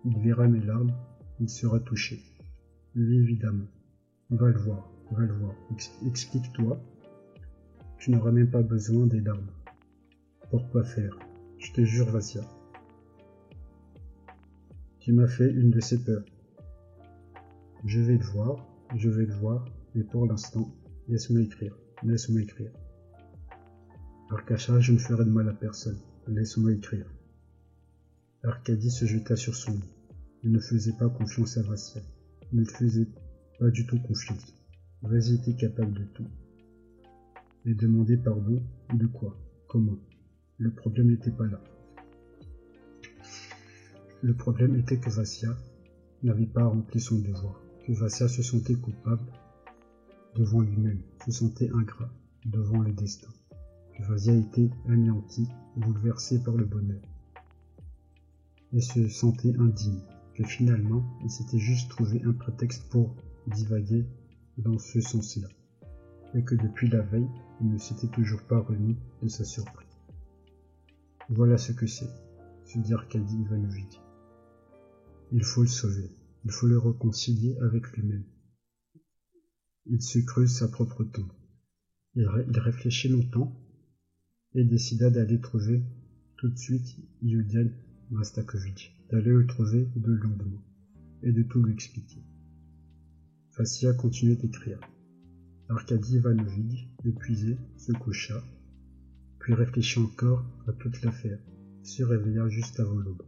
[0.07, 0.93] il verra mes larmes,
[1.41, 2.23] il sera touché.
[2.95, 3.67] Oui, évidemment.
[4.31, 5.55] Va le voir, va le voir.
[6.07, 6.81] Explique-toi.
[7.99, 9.51] Tu n'auras même pas besoin des larmes.
[10.51, 11.19] Pourquoi faire?
[11.59, 12.43] Je te jure, Vassia.
[15.01, 16.25] Tu m'as fait une de ces peurs.
[17.85, 19.65] Je vais le voir, je vais le voir,
[19.97, 20.73] mais pour l'instant,
[21.09, 22.71] laisse-moi écrire, laisse-moi écrire.
[24.31, 25.99] Arcacha, je ne ferai de mal à personne,
[26.29, 27.07] laisse-moi écrire.
[28.45, 29.96] Arcadie se jeta sur son lit.
[30.47, 32.01] Il ne faisait pas confiance à Vassia.
[32.53, 33.09] Il ne faisait
[33.59, 34.55] pas du tout confiance.
[35.03, 36.29] Vassia était capable de tout.
[37.65, 38.63] Et demander pardon,
[38.95, 39.37] de quoi?
[39.67, 39.99] Comment?
[40.59, 41.61] Le problème n'était pas là.
[44.23, 45.53] Le problème était que Vassia
[46.23, 49.27] n'avait pas rempli son devoir que Vassia se sentait coupable
[50.37, 52.13] devant lui-même, se sentait ingrat
[52.45, 53.33] devant le destin,
[53.97, 57.03] que Vassia était anéanti, bouleversé par le bonheur,
[58.73, 60.03] et se sentait indigne,
[60.37, 63.17] que finalement il s'était juste trouvé un prétexte pour
[63.47, 64.05] divaguer
[64.59, 65.49] dans ce sens-là,
[66.35, 67.29] et que depuis la veille,
[67.61, 69.89] il ne s'était toujours pas remis de sa surprise.
[71.29, 72.11] Voilà ce que c'est,
[72.65, 74.01] se dit Arkady Ivanovitch.
[75.33, 76.11] Il faut le sauver.
[76.45, 78.25] Il faut le réconcilier avec lui-même.
[79.87, 81.33] Il se creuse sa propre tombe.
[82.15, 82.27] Il,
[82.59, 83.53] réfléchit longtemps
[84.55, 85.83] et décida d'aller trouver
[86.37, 87.69] tout de suite Yudian
[88.11, 90.63] Mastakovich, d'aller le trouver de lendemain
[91.23, 92.23] et de tout lui expliquer.
[93.53, 94.81] Fassia continuait d'écrire.
[95.69, 98.43] Arkady Ivanovitch, épuisé, se coucha,
[99.39, 101.39] puis réfléchit encore à toute l'affaire,
[101.83, 103.23] se réveilla juste avant l'aube.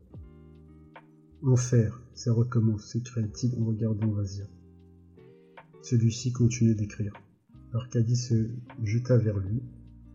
[1.42, 4.46] Enfer, ça recommence, s'écria-t-il en regardant Vasia.
[5.82, 7.12] Celui-ci continuait d'écrire.
[7.72, 8.50] Arcadie se
[8.82, 9.62] jeta vers lui,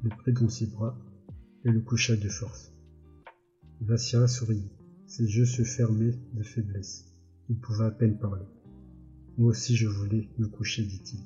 [0.03, 0.97] le prit dans ses bras
[1.65, 2.73] et le coucha de force.
[3.81, 4.69] Vassia sourit.
[5.15, 7.05] Ses yeux se fermaient de faiblesse.
[7.47, 8.47] Il pouvait à peine parler.
[9.37, 11.19] Moi aussi je voulais me coucher, dit-il.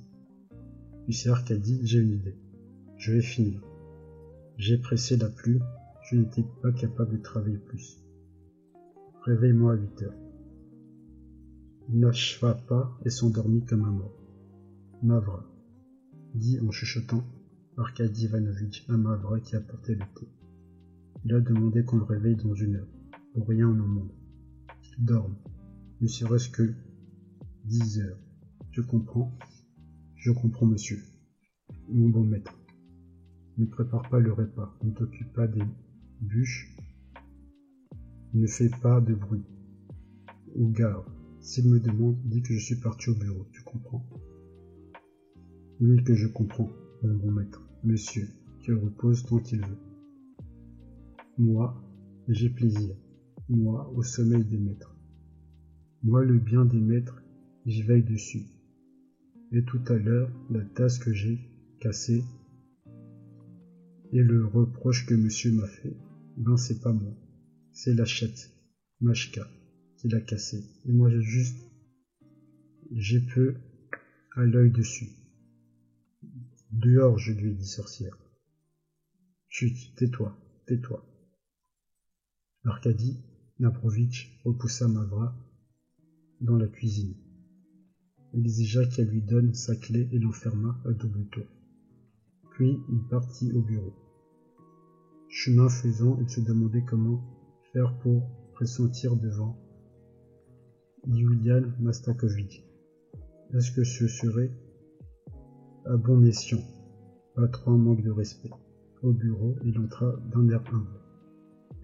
[1.05, 2.35] Tu sais, Arcadie, j'ai une idée.
[2.97, 3.61] Je vais finir.
[4.57, 5.63] J'ai pressé la plume,
[6.03, 8.03] je n'étais pas capable de travailler plus.
[9.23, 10.19] Réveille-moi à huit heures.
[11.87, 14.19] Il n'acheva pas et s'endormit comme un mort.
[15.01, 15.49] Mavra,
[16.35, 17.23] dit en chuchotant
[17.77, 20.27] Arkady Ivanovitch à Mavra qui apportait le thé.
[21.23, 22.96] Il a demandé qu'on le réveille dans une heure,
[23.43, 24.11] rien au monde.
[24.81, 25.35] Qu'il dorme,
[26.01, 26.73] ne serait-ce que
[27.65, 28.19] dix heures.
[28.71, 29.31] Tu comprends
[30.15, 31.03] Je comprends, monsieur.
[31.89, 32.57] Mon bon maître.
[33.57, 35.63] Ne prépare pas le repas, ne t'occupe pas des
[36.21, 36.75] bûches,
[38.33, 39.45] ne fais pas de bruit.
[40.55, 41.05] Ou gare,
[41.39, 44.05] s'il me demande, dis que je suis parti au bureau, tu comprends?
[45.79, 46.69] Oui, que je comprends,
[47.03, 47.61] mon bon maître.
[47.83, 48.27] Monsieur,
[48.59, 49.77] qu'il repose tant il veut.
[51.37, 51.75] Moi,
[52.27, 52.95] j'ai plaisir.
[53.49, 54.93] Moi, au sommeil des maîtres.
[56.03, 57.23] Moi, le bien des maîtres,
[57.65, 58.45] j'y veille dessus.
[59.53, 61.39] Et tout à l'heure, la tasse que j'ai
[61.79, 62.25] cassée
[64.11, 65.95] et le reproche que monsieur m'a fait,
[66.35, 67.13] ben c'est pas moi.
[67.71, 68.51] C'est la chatte,
[68.99, 69.47] Machka,
[69.97, 70.65] qui l'a cassé.
[70.85, 71.59] Et moi j'ai juste,
[72.91, 73.55] j'ai peu
[74.35, 75.09] à l'œil dessus.
[76.71, 78.17] Dehors, je lui ai dit sorcière.
[79.47, 81.05] Chut, tais-toi, tais-toi.
[82.65, 83.17] Arkady
[83.59, 85.35] Nabrovitch repoussa Mavra
[86.41, 87.15] dans la cuisine.
[88.33, 91.45] Il exigea qu'elle lui donne sa clé et l'enferma à double tour.
[92.51, 93.93] Puis il partit au bureau.
[95.29, 97.23] Chemin faisant, il se demandait comment
[97.73, 99.57] faire pour pressentir devant
[101.07, 102.63] Yulian Mastakovich.
[103.55, 104.51] Est-ce que ce serait
[105.85, 106.61] à bon escient?
[107.33, 108.51] Pas trop un manque de respect.
[109.01, 110.96] Au bureau, il entra d'un air humble.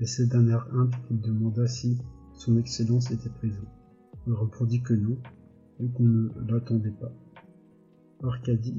[0.03, 1.97] Et c'est d'un air humble qu'il demanda si
[2.33, 3.63] son Excellence était présent.
[4.27, 5.17] Il répondit que non,
[5.79, 7.13] et qu'on ne l'attendait pas.
[8.21, 8.75] Arkady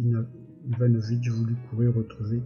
[0.68, 2.42] Ivanovitch voulut courir retrouver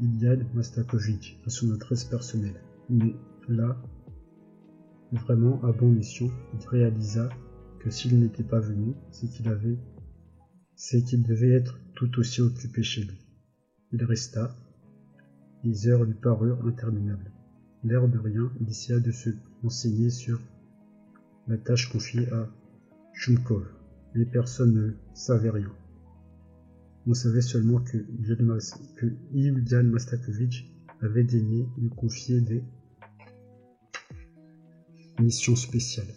[0.00, 2.62] Iliad Mastakovitch à son adresse personnelle.
[2.88, 3.16] Mais
[3.48, 3.76] là,
[5.10, 7.28] vraiment à bon escient, il réalisa
[7.80, 9.80] que s'il n'était pas venu, c'est qu'il avait,
[10.76, 13.18] c'est qu'il devait être tout aussi occupé chez lui.
[13.90, 14.54] Il resta.
[15.62, 17.30] Les heures lui parurent interminables.
[17.84, 19.30] L'air de rien, il essaya de se
[19.62, 20.40] renseigner sur
[21.48, 22.48] la tâche confiée à
[23.12, 23.66] Shumkov.
[24.14, 25.72] Les personnes ne savaient rien.
[27.06, 27.98] On savait seulement que,
[29.32, 32.62] Yulian Mastakovich avait daigné lui confier des
[35.18, 36.14] missions spéciales,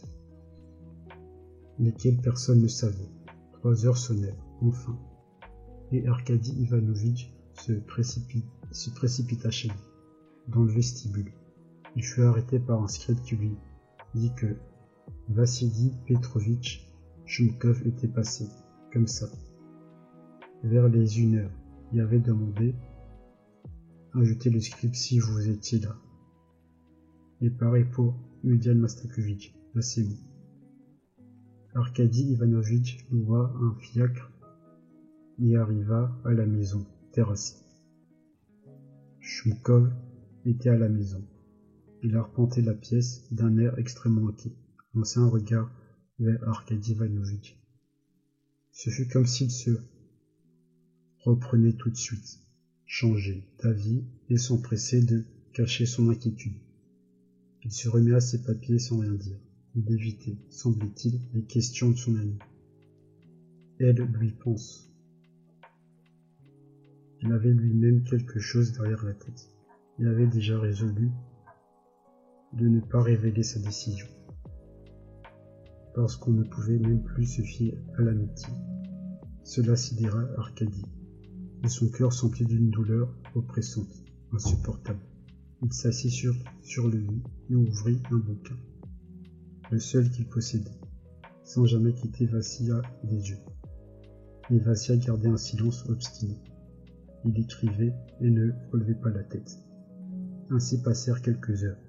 [1.80, 3.10] lesquelles personne ne savait.
[3.54, 4.98] Trois heures sonnèrent, enfin,
[5.92, 7.33] et Arkady Ivanovitch
[7.64, 9.78] se, précipita chez lui,
[10.50, 11.32] dans le vestibule.
[11.96, 13.56] Il fut arrêté par un scribe qui lui
[14.16, 14.56] dit que
[15.30, 16.92] Vassili Petrovitch
[17.26, 18.48] Shumkov était passé,
[18.92, 19.28] comme ça,
[20.64, 21.52] vers les une heure.
[21.94, 22.76] Il avait demandé
[24.16, 25.96] Ajoutez le script si vous étiez là.
[27.42, 30.18] Et pareil pour Yulian Mastakovich, là c'est bon.
[31.74, 34.32] Arkady Ivanovitch loua un fiacre
[35.42, 36.86] et arriva à la maison,
[39.20, 39.94] Shumkov
[40.46, 41.24] était à la maison.
[42.02, 44.56] Il arpentait la pièce d'un air extrêmement inquiet,
[44.96, 45.72] lança un regard
[46.18, 47.56] vers Arkady Ivanovitch.
[48.72, 49.70] Ce fut comme s'il se
[51.20, 52.40] reprenait tout de suite,
[52.86, 56.58] changeait d'avis et s'empressait de cacher son inquiétude.
[57.64, 59.40] Il se remet à ses papiers sans rien dire.
[59.76, 62.38] Il évitait, semblait-il, les questions de son ami.
[63.80, 64.93] Elle lui pense.
[67.26, 69.50] Il avait lui-même quelque chose derrière la tête.
[69.98, 71.10] Il avait déjà résolu
[72.52, 74.08] de ne pas révéler sa décision.
[75.96, 78.52] Parce qu'on ne pouvait même plus se fier à l'amitié.
[79.46, 80.86] Cela sidéra Arcadie
[81.64, 84.04] et son cœur s'emplit d'une douleur oppressante,
[84.34, 85.00] insupportable.
[85.62, 88.58] Il s'assit sur, sur le lit et ouvrit un bouquin,
[89.72, 90.78] le seul qu'il possédait,
[91.46, 93.40] sans jamais quitter Vassia des yeux.
[94.50, 96.38] Mais Vassia gardait un silence obstiné.
[97.26, 99.58] Il écrivait et ne relevait pas la tête.
[100.50, 101.82] Ainsi passèrent quelques heures,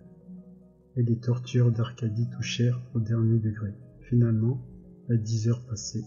[0.97, 3.75] et les tortures d'Arcadie touchèrent au dernier degré.
[4.03, 4.65] Finalement,
[5.11, 6.05] à dix heures passées,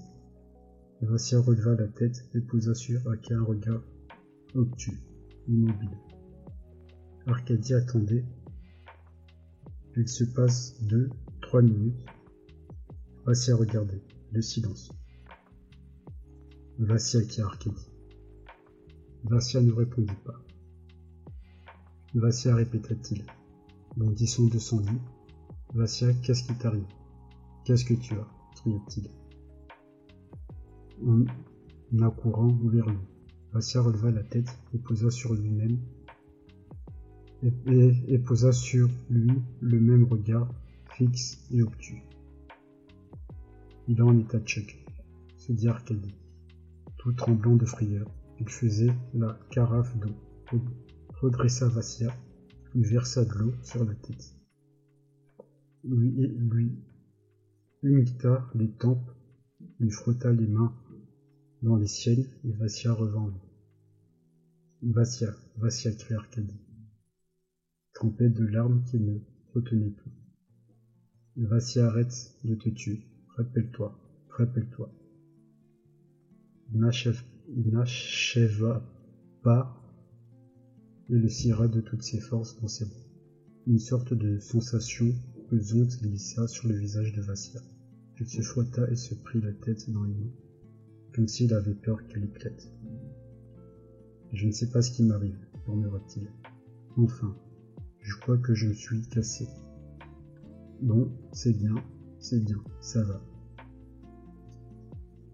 [1.02, 3.84] Vassia releva la tête et posa sur Aka un regard
[4.56, 5.00] obtus,
[5.48, 5.98] immobile.
[7.28, 8.26] Arcadie attendait.
[9.96, 11.10] Il se passe deux,
[11.42, 12.06] trois minutes.
[13.26, 14.02] Vassia regardait.
[14.32, 14.92] Le silence.
[16.80, 17.87] Vassia qui Arcadie.
[19.24, 20.40] Vassia ne répondit pas.
[22.14, 23.26] Vassia répéta-t-il,
[23.96, 25.02] bondissant de son lit.
[25.74, 26.88] Vassia, qu'est-ce qui t'arrive?
[27.66, 28.28] Qu'est-ce que tu as?
[28.56, 29.10] cria-t-il
[31.06, 32.98] en accourant vers lui.
[33.54, 35.80] Vassia releva la tête et posa sur lui-même
[37.44, 40.50] et, posa sur lui le même regard
[40.92, 42.04] fixe et obtus.
[43.88, 44.78] Il est en état de choc,
[45.38, 46.16] se dit Arcadie,
[46.98, 48.08] tout tremblant de frayeur.
[48.40, 50.16] Il faisait la carafe d'eau,
[51.22, 52.16] redressa Vassia,
[52.74, 54.36] lui versa de l'eau sur la tête,
[55.84, 56.72] lui, lui
[57.84, 59.12] humecta les tempes
[59.80, 60.74] lui frotta les mains
[61.62, 64.92] dans les siennes et Vassia revint lui.
[64.92, 66.60] Vassia, Vassia, cria Arcadie,
[67.94, 69.20] trempé de larmes qu'il ne
[69.54, 70.12] retenait plus.
[71.38, 73.02] Vassia, arrête de te tuer.
[73.36, 73.98] Rappelle-toi,
[74.30, 74.92] rappelle-toi.
[77.56, 78.84] Il n'acheva
[79.42, 79.82] pas
[81.10, 83.06] et le serra de toutes ses forces dans ses bras.
[83.68, 85.16] Une sorte de sensation
[85.50, 87.62] pesante glissa sur le visage de Vassia.
[88.20, 90.34] Il se frotta et se prit la tête dans les mains,
[91.14, 92.70] comme s'il avait peur qu'elle éclate.
[94.34, 96.28] Je ne sais pas ce qui m'arrive, murmura-t-il.
[96.98, 97.34] Enfin,
[98.02, 99.48] je crois que je me suis cassé.
[100.82, 101.76] Bon, c'est bien,
[102.20, 103.22] c'est bien, ça va.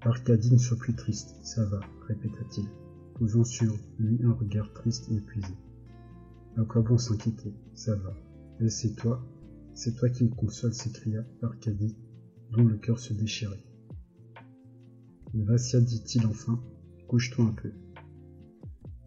[0.05, 1.79] Arcadie ne soit plus triste, ça va,
[2.09, 2.67] répéta-t-il,
[3.13, 5.53] posant sur lui un regard triste et épuisé.
[6.57, 8.13] À quoi bon s'inquiéter, ça va.
[8.59, 9.25] Et c'est toi,
[9.73, 11.95] c'est toi qui me console, s'écria Arcadie,
[12.51, 13.63] dont le cœur se déchirait.
[15.33, 16.61] Vassia, dit-il enfin,
[17.07, 17.71] couche-toi un peu.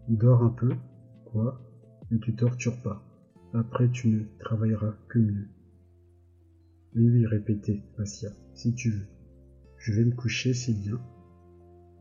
[0.09, 0.71] Dors un peu,
[1.25, 1.61] quoi,
[2.09, 3.03] ne te torture pas.
[3.53, 5.47] Après, tu ne travailleras que mieux.
[6.95, 9.16] Oui, oui, répétait Vassia, si tu veux.
[9.77, 10.99] Je vais me coucher, c'est bien.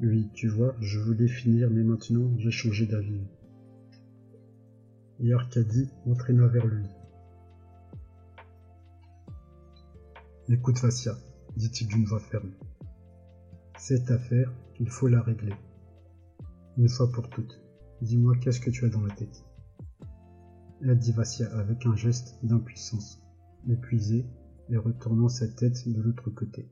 [0.00, 3.20] Oui, tu vois, je voulais finir, mais maintenant j'ai changé d'avis.
[5.20, 6.86] Et Arcadie entraîna vers lui.
[10.48, 11.16] Écoute, Vassia,
[11.56, 12.52] dit-il d'une voix ferme.
[13.78, 15.54] Cette affaire, il faut la régler.
[16.76, 17.60] Une fois pour toutes.
[18.02, 19.44] Dis-moi qu'est-ce que tu as dans la tête?
[20.82, 23.22] Elle dit Vassia avec un geste d'impuissance,
[23.68, 24.26] épuisé
[24.68, 26.68] et retournant sa tête de l'autre côté.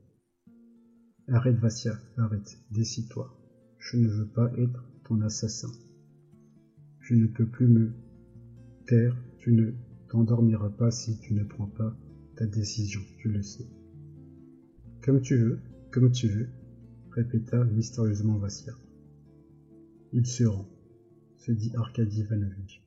[1.27, 3.35] Arrête, Vassia, arrête, décide-toi.
[3.79, 5.71] Je ne veux pas être ton assassin.
[6.99, 7.93] Je ne peux plus me
[8.85, 9.71] taire, tu ne
[10.07, 11.97] t'endormiras pas si tu ne prends pas
[12.35, 13.67] ta décision, tu le sais.
[15.03, 15.59] Comme tu veux,
[15.91, 16.47] comme tu veux,
[17.09, 18.73] répéta mystérieusement Vassia.
[20.13, 20.69] Il se rend,
[21.37, 22.83] se dit Arkady Ivanovitch.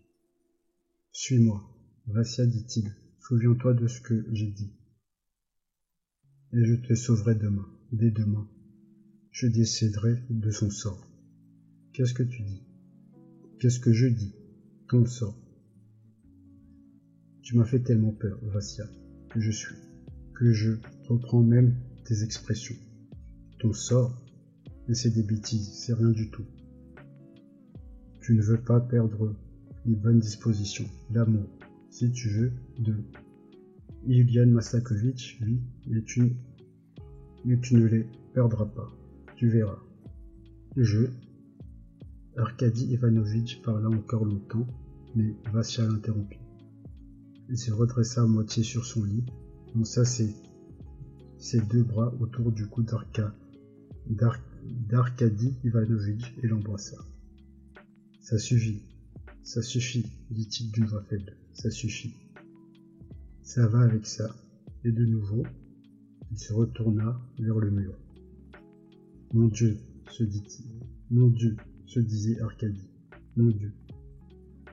[1.11, 1.61] Suis-moi,
[2.07, 2.95] Vassia, dit-il.
[3.19, 4.73] Souviens-toi de ce que j'ai dit.
[6.53, 8.49] Et je te sauverai demain dès demain.
[9.31, 11.07] Je déciderai de son sort.
[11.93, 12.63] Qu'est-ce que tu dis?
[13.59, 14.35] Qu'est-ce que je dis?
[14.89, 15.39] Ton sort.
[17.43, 18.85] Tu m'as fait tellement peur, Vassia,
[19.31, 19.77] que je suis,
[20.35, 20.73] que je
[21.09, 21.75] reprends même
[22.05, 22.77] tes expressions.
[23.59, 24.23] Ton sort?
[24.87, 26.47] Mais c'est des bêtises, c'est rien du tout.
[28.21, 29.35] Tu ne veux pas perdre
[29.87, 31.49] les bonnes dispositions, l'amour,
[31.91, 32.95] si tu veux, de
[34.07, 36.37] Yulian Masakovitch, oui, mais tu
[37.45, 38.91] mais tu ne les perdras pas.
[39.37, 39.79] Tu verras.
[40.77, 41.07] Je.
[42.37, 44.67] Arkady Ivanovitch parla encore longtemps,
[45.17, 46.39] mais Vassia l'interrompit.
[47.49, 49.25] Il se redressa à moitié sur son lit,
[49.75, 50.35] lança ses,
[51.39, 52.85] ses deux bras autour du cou
[54.07, 56.99] d'Arkady Ivanovitch et l'embrassa.
[58.21, 58.83] Ça suffit,
[59.43, 62.15] ça suffit, dit-il d'une voix faible, ça suffit.
[63.43, 64.29] Ça va avec ça.
[64.85, 65.43] Et de nouveau,
[66.31, 67.95] il se retourna vers le mur.
[69.33, 69.79] Mon Dieu,
[70.11, 70.67] se dit-il.
[71.11, 71.57] Mon Dieu,
[71.87, 72.91] se disait Arcadie.
[73.37, 73.73] Mon Dieu.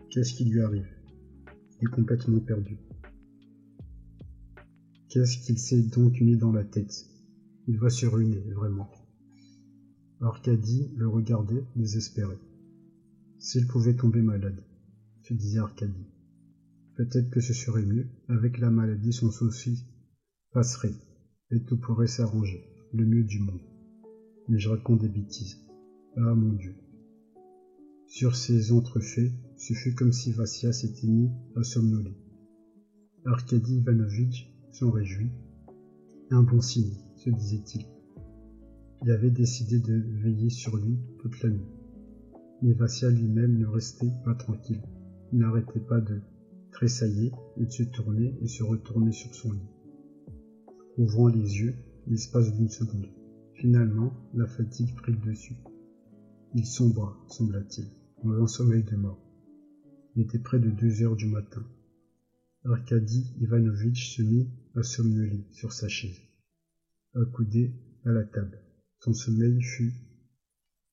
[0.10, 0.88] Qu'est-ce qui lui arrive?
[1.82, 2.78] Il est complètement perdu.
[5.10, 7.06] Qu'est-ce qu'il s'est donc mis dans la tête?
[7.68, 8.89] Il va se ruiner, vraiment.
[10.22, 12.38] Arcadie le regardait désespéré.
[13.39, 14.64] S'il pouvait tomber malade,
[15.24, 16.08] se disait Arcadie.
[16.95, 19.86] Peut-être que ce serait mieux, avec la maladie son souci
[20.51, 20.95] passerait,
[21.52, 23.62] et tout pourrait s'arranger, le mieux du monde.
[24.48, 25.60] Mais je raconte des bêtises.
[26.18, 26.76] Ah mon Dieu.
[28.08, 32.16] Sur ces entrefaits, ce fut comme si Vassia s'était mis à somnoler.
[33.26, 35.32] Arkady Ivanovitch s'en réjouit.
[36.32, 37.86] Un bon signe, se disait-il.
[39.04, 41.68] Il avait décidé de veiller sur lui toute la nuit.
[42.62, 44.82] Mais Vassia lui-même ne restait pas tranquille.
[45.32, 46.22] Il n'arrêtait pas de
[46.72, 49.74] tressailler et de se tourner et se retourner sur son lit
[50.98, 51.76] ouvrant les yeux
[52.08, 53.08] l'espace d'une seconde.
[53.56, 55.56] Finalement, la fatigue prit le dessus.
[56.54, 57.88] Il sombra, sembla-t-il,
[58.24, 59.20] dans un sommeil de mort.
[60.16, 61.66] Il était près de deux heures du matin.
[62.66, 66.20] Arkady Ivanovitch se mit à somnoler sur sa chaise,
[67.14, 67.74] accoudé
[68.06, 68.60] à la table.
[69.00, 69.93] Son sommeil fut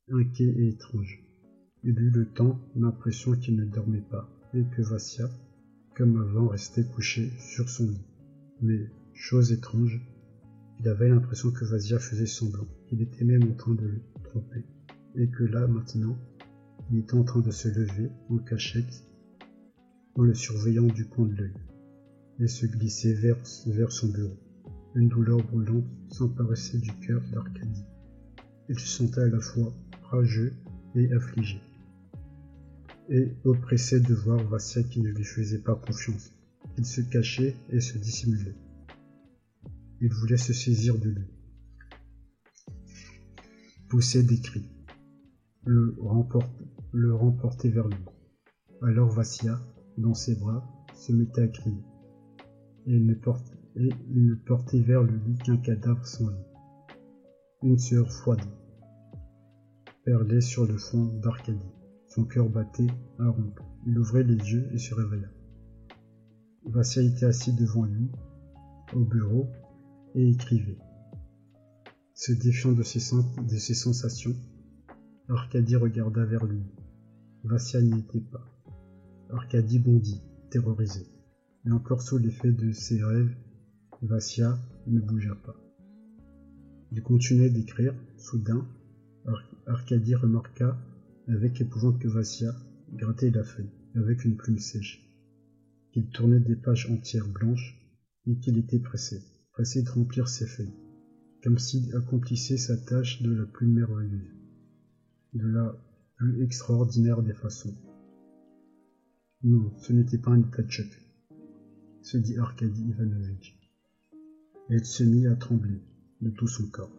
[0.09, 1.23] inquiet et étrange.
[1.85, 5.31] Il eut le temps l'impression qu'il ne dormait pas et que Vassia,
[5.97, 8.07] comme avant, restait couché sur son lit.
[8.61, 10.01] Mais Chose étrange,
[10.81, 14.65] il avait l'impression que Vasia faisait semblant, qu'il était même en train de le tromper,
[15.15, 16.17] et que là, maintenant,
[16.91, 19.05] il était en train de se lever en cachette,
[20.17, 21.55] en le surveillant du coin de l'œil,
[22.41, 24.37] et se glisser vers, son bureau.
[24.95, 27.85] Une douleur brûlante s'emparait du cœur d'Arcadie.
[28.69, 29.73] Il se sentait à la fois
[30.11, 30.53] rageux
[30.95, 31.61] et affligé,
[33.09, 36.33] et oppressé de voir Vassia qui ne lui faisait pas confiance.
[36.79, 38.57] Il se cachait et se dissimulait.
[40.05, 41.29] Il voulait se saisir de lui.
[43.89, 44.69] Poussait des cris.
[45.65, 45.97] Le,
[46.91, 48.05] le remporter vers lui.
[48.83, 49.61] Alors Vassia,
[49.99, 51.85] dans ses bras, se mettait à crier.
[52.87, 56.47] Et il ne, et il ne portait vers le lit qu'un cadavre sans vie.
[57.63, 58.43] Une sueur froide
[60.05, 61.71] perlait sur le front d'Arcadie.
[62.09, 62.91] Son cœur battait
[63.21, 63.63] à rompre.
[63.87, 65.29] Il ouvrait les yeux et se réveilla.
[66.65, 68.11] Vassia était assis devant lui,
[68.95, 69.49] au bureau,
[70.15, 70.79] et écrivait.
[72.15, 74.37] Se défiant de ses, sensations,
[75.29, 76.63] Arcadie regarda vers lui.
[77.45, 78.47] Vassia n'y était pas.
[79.31, 81.07] Arcadie bondit, terrorisé.
[81.67, 83.35] Et encore sous l'effet de ses rêves,
[84.03, 85.57] Vassia ne bougea pas.
[86.93, 87.95] Il continuait d'écrire.
[88.19, 88.69] Soudain,
[89.67, 90.77] Arcadie remarqua
[91.29, 92.53] avec épouvante que Vassia
[92.93, 95.03] grattait la feuille avec une plume sèche,
[95.93, 97.79] qu'il tournait des pages entières blanches
[98.27, 99.23] et qu'il était pressé,
[99.53, 100.75] pressé de remplir ses feuilles,
[101.43, 104.35] comme s'il accomplissait sa tâche de la plus merveilleuse,
[105.35, 105.77] de la
[106.17, 107.75] plus extraordinaire des façons.
[109.43, 110.63] Non, ce n'était pas un état
[112.03, 113.59] se dit Arkady Ivanovitch.
[114.71, 115.81] Et il se mit à trembler
[116.21, 116.93] de tout son corps.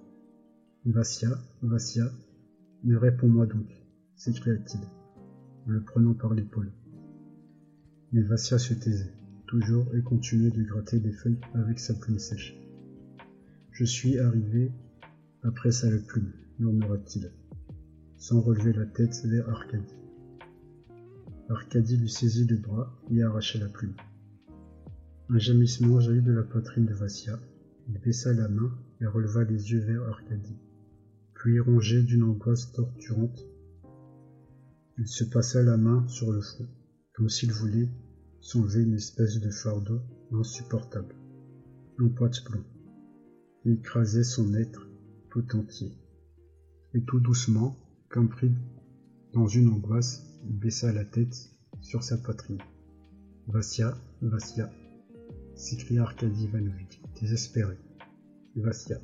[0.85, 1.29] Vassia,
[1.61, 2.11] Vassia,
[2.83, 3.67] mais réponds-moi donc,
[4.15, 4.81] s'écria-t-il,
[5.65, 6.71] le prenant par l'épaule.
[8.11, 9.13] Mais Vassia se taisait,
[9.93, 12.55] et continuait de gratter des feuilles avec sa plume sèche.
[13.71, 14.71] Je suis arrivé
[15.43, 17.31] après sa plume, murmura-t-il,
[18.17, 19.95] sans relever la tête vers Arcadie.
[21.49, 23.95] Arcadie lui saisit le bras et arracha la plume.
[25.29, 27.39] Un gémissement jaillit de la poitrine de Vassia.
[27.89, 30.57] Il baissa la main et releva les yeux vers Arcadie
[31.43, 33.45] puis rongé d'une angoisse torturante,
[34.97, 36.69] il se passa la main sur le front,
[37.13, 37.89] comme s'il voulait
[38.43, 40.01] s'enlever une espèce de fardeau
[40.33, 41.15] insupportable,
[41.97, 42.65] un poids de plomb,
[43.61, 44.89] qui écrasait son être
[45.29, 45.93] tout entier.
[46.93, 47.77] Et tout doucement,
[48.09, 48.51] comme pris
[49.31, 52.61] dans une angoisse, il baissa la tête sur sa poitrine.
[53.47, 54.69] Vassia, Vassia,
[55.55, 57.77] s'écria Arkady Ivanovitch, désespéré.
[58.57, 58.99] Vassia.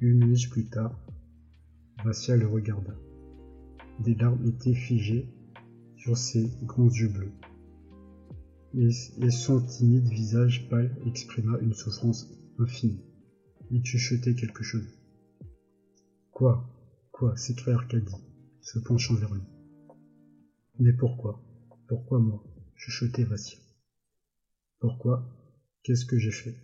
[0.00, 1.00] Une minute plus tard,
[2.04, 2.94] Vassia le regarda.
[4.00, 5.26] Des larmes étaient figées
[5.96, 7.32] sur ses grands yeux bleus.
[8.76, 8.90] Et,
[9.30, 13.04] son timide visage pâle exprima une souffrance infinie.
[13.70, 14.98] Il chuchotait quelque chose?
[16.32, 16.68] Quoi?
[17.12, 17.36] Quoi?
[17.36, 18.16] S'écria Arcadie,
[18.62, 19.42] se penchant vers lui.
[20.80, 21.40] Mais pourquoi?
[21.86, 22.42] Pourquoi moi?
[22.74, 23.58] Chuchotait Vassia.
[24.80, 25.24] Pourquoi?
[25.84, 26.56] Qu'est-ce que j'ai fait?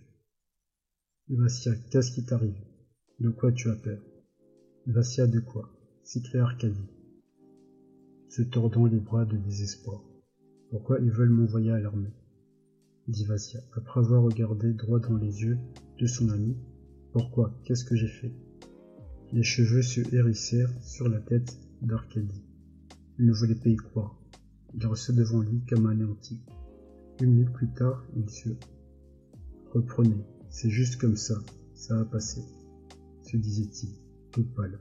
[1.29, 2.61] Vassia, qu'est-ce qui t'arrive?
[3.21, 4.03] De quoi tu as peur?
[4.87, 5.71] Vassia de quoi?
[6.03, 6.91] S'écria Arcadie,
[8.29, 10.10] se tordant les bras de désespoir.
[10.71, 12.13] Pourquoi ils veulent m'envoyer à l'armée?
[13.09, 15.59] dit Vassia, après avoir regardé droit dans les yeux
[15.99, 16.57] de son ami.
[17.13, 17.53] Pourquoi?
[17.65, 18.33] Qu'est-ce que j'ai fait?
[19.33, 22.45] Les cheveux se hérissèrent sur la tête d'Arcadie.
[23.19, 24.17] Il ne voulait pas y croire.
[24.75, 26.41] Il restait devant lui comme anéanti.
[27.21, 28.51] Une minute plus tard, il se
[29.73, 30.25] reprenait.
[30.51, 31.35] C'est juste comme ça,
[31.75, 32.43] ça va passer,
[33.23, 33.91] se disait-il
[34.31, 34.79] tout pâle,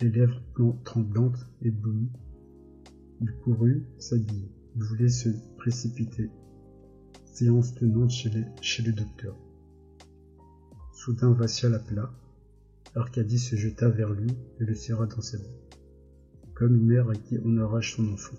[0.00, 0.40] les lèvres
[0.84, 2.10] tremblantes, éblouies.
[3.20, 4.50] Il courut s'habiller.
[4.76, 6.30] Voulait se précipiter.
[7.26, 9.36] Séance tenante chez, chez le docteur.
[10.92, 12.12] Soudain Vassia l'appela.
[12.96, 15.50] Arcadie se jeta vers lui et le serra dans ses bras,
[16.54, 18.36] comme une mère à qui on arrache son enfant.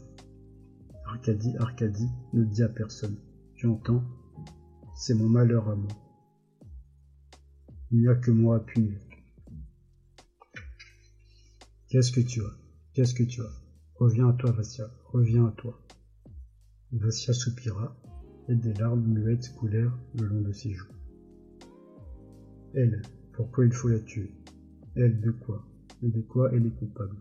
[1.06, 3.18] Arcadie, Arcadie, ne dit à personne.
[3.56, 4.04] Tu entends?
[4.96, 5.92] C'est mon malheur à moi.
[7.92, 9.00] Il n'y a que moi à punir.
[11.88, 12.54] Qu'est-ce que tu as?
[12.94, 13.52] Qu'est-ce que tu as?
[13.96, 15.85] Reviens à toi, Vassia, reviens à toi.
[16.96, 17.94] Vassia soupira,
[18.48, 20.94] et des larmes muettes coulèrent le long de ses joues.
[22.74, 23.02] Elle,
[23.34, 24.32] pourquoi il faut la tuer?
[24.96, 25.68] Elle, de quoi?
[26.04, 27.18] Et de quoi elle est coupable?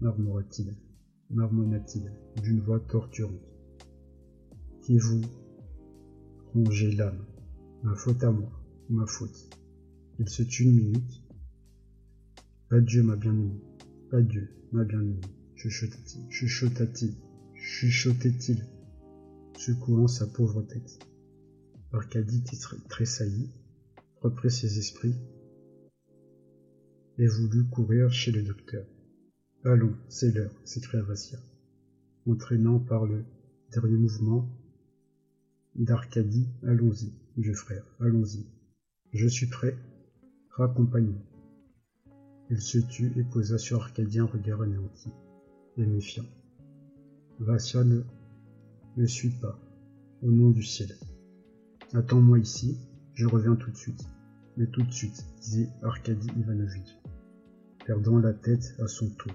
[0.00, 0.74] Marmonna-t-il,
[1.30, 2.10] marmonna-t-il,
[2.42, 3.40] d'une voix torturante?
[4.82, 5.22] Qui vous
[6.52, 7.24] rongez l'âme
[7.84, 8.50] Ma faute à moi,
[8.90, 9.48] ma faute.
[10.18, 11.22] Il se tut une minute.
[12.70, 13.60] Adieu, ma bien-aimée.
[14.12, 15.20] Adieu, ma bien-aimée,
[15.54, 17.14] chuchota-t-il, chuchota-t-il,
[17.54, 18.64] chuchotait-il,
[19.56, 20.98] secouant sa pauvre tête.
[21.92, 22.42] Arcadie
[22.88, 23.50] tressaillit,
[24.20, 25.14] reprit ses esprits
[27.18, 28.84] et voulut courir chez le docteur.
[29.64, 31.38] Allons, c'est l'heure, s'écria Vassia,
[32.26, 33.24] entraînant par le
[33.72, 34.48] dernier mouvement
[35.76, 36.48] d'Arcadie.
[36.64, 38.46] Allons-y, vieux frère, allons-y.
[39.12, 39.76] Je suis prêt,
[40.50, 41.14] raccompagne
[42.50, 45.10] Il se tut et posa sur Arcadie un regard anéanti
[45.76, 46.26] et méfiant.
[47.38, 48.02] Vassia ne
[48.96, 49.58] me suis pas,
[50.22, 50.94] au nom du ciel.
[51.92, 52.78] Attends-moi ici,
[53.14, 54.04] je reviens tout de suite.
[54.56, 56.98] Mais tout de suite, disait Arkady Ivanovitch,
[57.84, 59.32] perdant la tête à son tour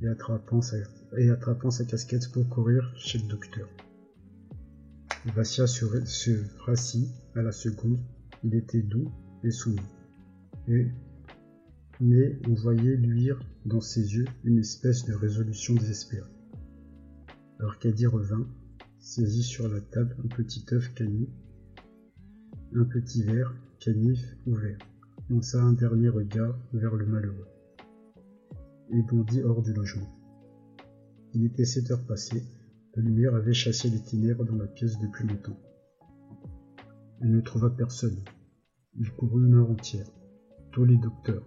[0.00, 3.68] et attrapant sa, casquette pour courir chez le docteur.
[5.34, 5.84] Vassia se,
[6.64, 7.98] rassit à la seconde.
[8.44, 9.10] Il était doux
[9.42, 9.80] et soumis.
[12.00, 16.28] Mais on voyait luire dans ses yeux une espèce de résolution désespérée.
[17.60, 18.46] Arkady revint,
[19.04, 21.28] saisit sur la table un petit œuf cani,
[22.74, 24.78] un petit verre canif ouvert,
[25.28, 27.46] lança un dernier regard vers le malheureux,
[28.90, 30.08] et bondit hors du logement.
[31.34, 32.44] Il était sept heures passées,
[32.96, 35.60] la lumière avait chassé les ténèbres dans la pièce depuis longtemps.
[37.20, 38.24] Il ne trouva personne.
[38.98, 40.06] Il courut une heure entière.
[40.72, 41.46] Tous les docteurs,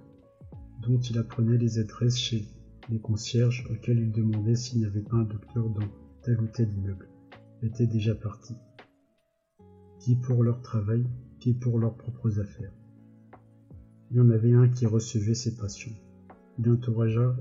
[0.84, 2.46] dont il apprenait les adresses chez
[2.90, 5.88] les concierges auxquels il demandait s'il n'y avait pas un docteur dans
[6.22, 7.07] tel ou tel immeuble,
[7.64, 8.58] étaient déjà partis.
[10.00, 11.06] Qui pour leur travail,
[11.40, 12.74] qui pour leurs propres affaires.
[14.12, 15.96] Il y en avait un qui recevait ses patients.
[16.60, 17.36] Il interrogea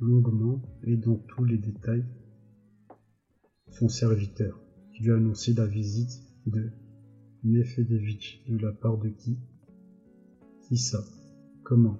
[0.00, 2.04] longuement et dans tous les détails
[3.70, 4.60] son serviteur,
[4.92, 6.70] qui lui annonçait la visite de
[7.44, 9.38] Nefedevitch de la part de qui?
[10.62, 11.02] Qui ça?
[11.64, 11.98] Comment?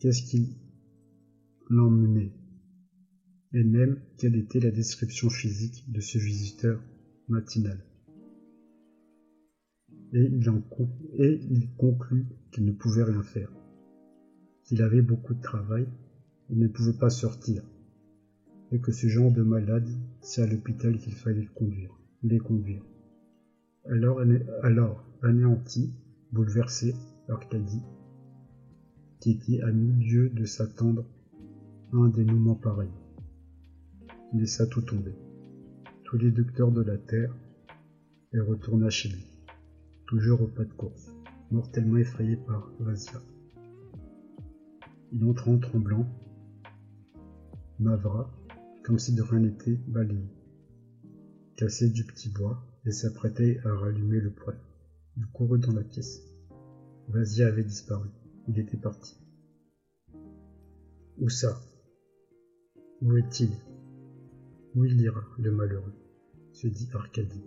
[0.00, 0.48] Qu'est-ce qu'il
[1.70, 2.32] l'emmenait?
[3.54, 6.82] Et même quelle était la description physique de ce visiteur
[7.28, 7.84] matinal?
[10.14, 13.50] Et il, conclut qu'il ne pouvait rien faire,
[14.64, 15.86] qu'il avait beaucoup de travail,
[16.50, 17.62] il ne pouvait pas sortir,
[18.72, 19.88] et que ce genre de malade,
[20.20, 22.84] c'est à l'hôpital qu'il fallait le conduire, les conduire.
[23.86, 24.20] Alors,
[24.62, 25.92] alors anéanti,
[26.30, 26.94] bouleversé,
[27.28, 27.82] Arcadie,
[29.20, 31.04] qui était à milieu de s'attendre
[31.92, 32.90] à un dénouement pareil,
[34.34, 35.14] laissa tout tomber,
[36.04, 37.34] tous les docteurs de la Terre,
[38.34, 39.32] et retourna chez lui
[40.12, 41.10] toujours au pas de course,
[41.50, 43.18] mortellement effrayé par Vasia.
[45.10, 46.06] Il entra en tremblant,
[47.78, 48.30] Mavra,
[48.84, 50.28] comme si de rien n'était, balayé,
[51.56, 54.60] cassait du petit bois et s'apprêtait à rallumer le poêle.
[55.16, 56.20] Il courut dans la pièce.
[57.08, 58.10] Vasia avait disparu.
[58.48, 59.16] Il était parti.
[61.16, 61.58] Où ça?
[63.00, 63.48] Où est-il?
[64.74, 65.92] Où il ira, le malheureux
[66.52, 67.44] se dit Arcadie.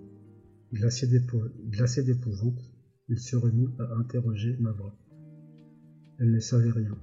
[0.73, 2.61] Glacé d'épouvante,
[3.07, 4.95] il se remit à interroger Mavra.
[6.19, 6.97] Elle ne savait rien,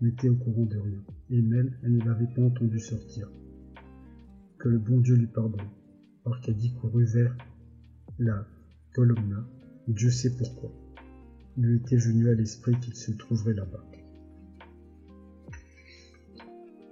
[0.00, 3.30] n'était au courant de rien, et même elle ne l'avait pas entendu sortir.
[4.58, 5.68] Que le bon Dieu lui pardonne.
[6.26, 7.36] Arcadie courut vers
[8.18, 8.46] la
[8.94, 9.46] colonna,
[9.88, 10.72] Dieu sait pourquoi.
[11.56, 13.84] Il lui était venu à l'esprit qu'il se trouverait là-bas.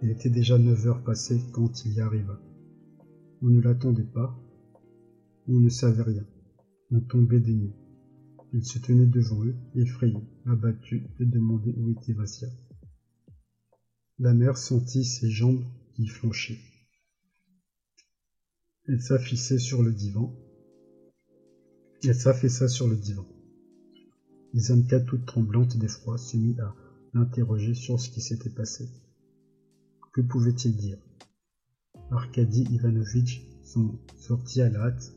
[0.03, 2.39] Il était déjà neuf heures passées quand il y arriva.
[3.43, 4.39] On ne l'attendait pas,
[5.49, 6.25] on ne savait rien.
[6.93, 7.75] On tombait des nues.
[8.53, 12.49] Il se tenait devant eux, effrayé, abattu, et demandait où était Vassia.
[14.21, 15.65] La mère sentit ses jambes
[15.95, 16.61] qui flanchaient.
[18.87, 20.33] Elle s'affichait sur le divan.
[22.05, 23.27] Elle s'affaissa sur le divan.
[24.55, 26.77] Izanka, toute tremblante d'effroi, se mit à
[27.15, 28.89] l'interroger sur ce qui s'était passé.
[30.13, 30.99] Que pouvait-il dire?
[32.13, 33.43] Arkady Ivanovitch
[34.19, 35.15] sortit à la hâte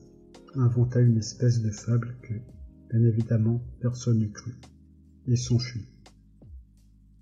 [0.55, 2.33] inventa une espèce de fable que,
[2.89, 4.53] bien évidemment, personne n'eût cru,
[5.27, 5.89] et s'enfuit,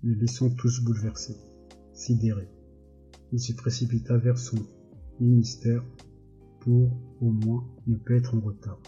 [0.04, 1.36] les laissant tous bouleversés,
[1.92, 2.48] sidérés.
[3.32, 4.58] Il se précipita vers son
[5.18, 5.84] ministère
[6.60, 8.80] pour, au moins, ne pas être en retard,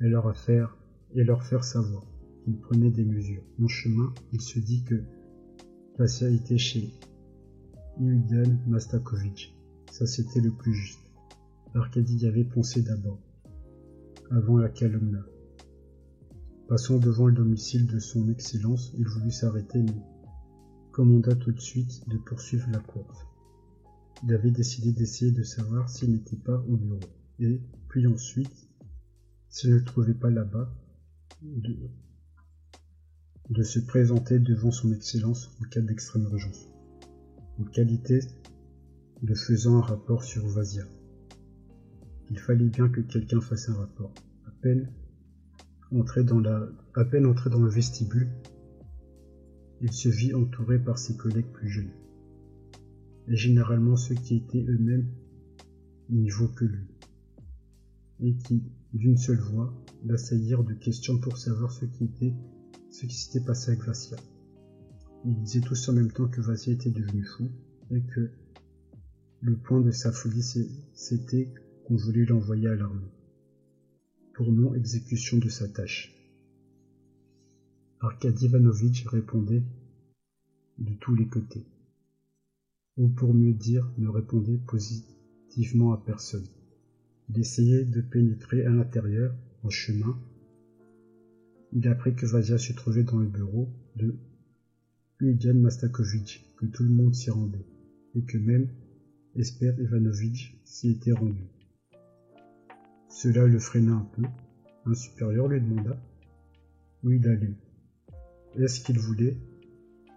[0.00, 0.76] et leur faire,
[1.16, 2.06] et leur faire savoir
[2.44, 3.42] qu'il prenait des mesures.
[3.60, 5.02] En chemin, il se dit que
[5.98, 6.92] Vassia était chez
[8.00, 9.54] Iudan Mastakovitch.
[9.92, 10.98] Ça, c'était le plus juste.
[11.74, 13.20] Arkady y avait pensé d'abord,
[14.30, 15.14] avant la calomnie.
[16.68, 20.02] Passant devant le domicile de son Excellence, il voulut s'arrêter, mais
[20.90, 23.26] commanda tout de suite de poursuivre la course.
[24.24, 27.00] Il avait décidé d'essayer de savoir s'il n'était pas au bureau,
[27.38, 28.68] et puis ensuite,
[29.50, 30.68] s'il ne le trouvait pas là-bas,
[31.42, 31.76] de,
[33.50, 36.73] de se présenter devant son Excellence en cas d'extrême urgence,
[37.60, 38.20] en qualité
[39.22, 40.84] de faisant un rapport sur Vasia.
[42.30, 44.12] Il fallait bien que quelqu'un fasse un rapport.
[44.46, 44.88] À peine
[45.92, 46.68] entré dans, la...
[46.94, 48.28] à peine entré dans le vestibule,
[49.80, 51.92] il se vit entouré par ses collègues plus jeunes,
[53.28, 55.08] et généralement ceux qui étaient eux-mêmes
[56.08, 56.86] niveau que lui,
[58.20, 59.74] et qui, d'une seule voix,
[60.04, 62.34] l'assaillirent de questions pour savoir ce qui était,
[62.90, 64.16] ce qui s'était passé avec Vassia.
[65.24, 67.48] Ils disaient tous en même temps que Vasia était devenu fou
[67.90, 68.30] et que
[69.40, 70.42] le point de sa folie
[70.94, 71.52] c'était
[71.84, 73.10] qu'on voulait l'envoyer à l'armée
[74.34, 76.12] pour non-exécution de sa tâche.
[78.00, 79.62] Arkady Ivanovitch répondait
[80.78, 81.64] de tous les côtés,
[82.96, 86.46] ou pour mieux dire, ne répondait positivement à personne.
[87.30, 90.18] Il essayait de pénétrer à l'intérieur, en chemin.
[91.72, 94.16] Il apprit que Vasia se trouvait dans le bureau de
[95.20, 97.64] Yulian Mastakovitch, que tout le monde s'y rendait,
[98.16, 98.68] et que même
[99.36, 101.44] Esper Ivanovitch s'y était rendu.
[103.08, 104.22] Cela le freina un peu.
[104.86, 105.96] Un supérieur lui demanda
[107.02, 107.54] où il allait.
[108.56, 109.36] Est-ce qu'il voulait?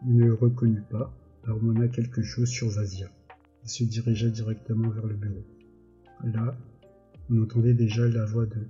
[0.05, 3.09] Il ne le reconnut pas, harmona quelque chose sur Vasia
[3.63, 5.45] et se dirigea directement vers le bureau.
[6.23, 6.57] Là,
[7.29, 8.67] on entendait déjà la voix de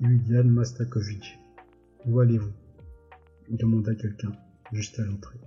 [0.00, 1.38] Yulian Mastakovitch.
[2.06, 2.52] Où allez-vous?
[3.52, 4.32] Demanda quelqu'un,
[4.72, 5.38] juste à l'entrée.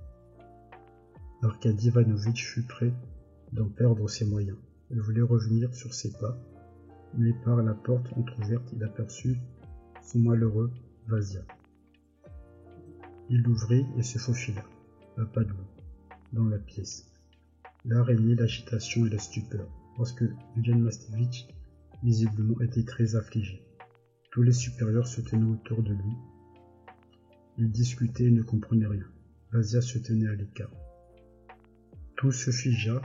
[1.42, 2.94] Arkady Ivanovitch fut prêt
[3.52, 4.58] d'en perdre ses moyens.
[4.92, 6.38] Il voulait revenir sur ses pas,
[7.18, 9.38] mais par la porte entr'ouverte, il aperçut
[10.04, 10.72] son malheureux
[11.08, 11.42] Vasia.
[13.30, 14.64] Il l'ouvrit et se faufila,
[15.18, 15.68] à pas de loup,
[16.34, 17.06] dans la pièce.
[17.86, 20.26] Là régnait l'agitation et la stupeur, parce que
[20.56, 21.48] Yulian Mastevitch,
[22.04, 23.62] visiblement, était très affligé.
[24.32, 26.14] Tous les supérieurs se tenaient autour de lui.
[27.58, 29.08] Ils discutaient et ne comprenaient rien.
[29.52, 30.72] Vasia se tenait à l'écart.
[32.18, 33.02] Tout se figea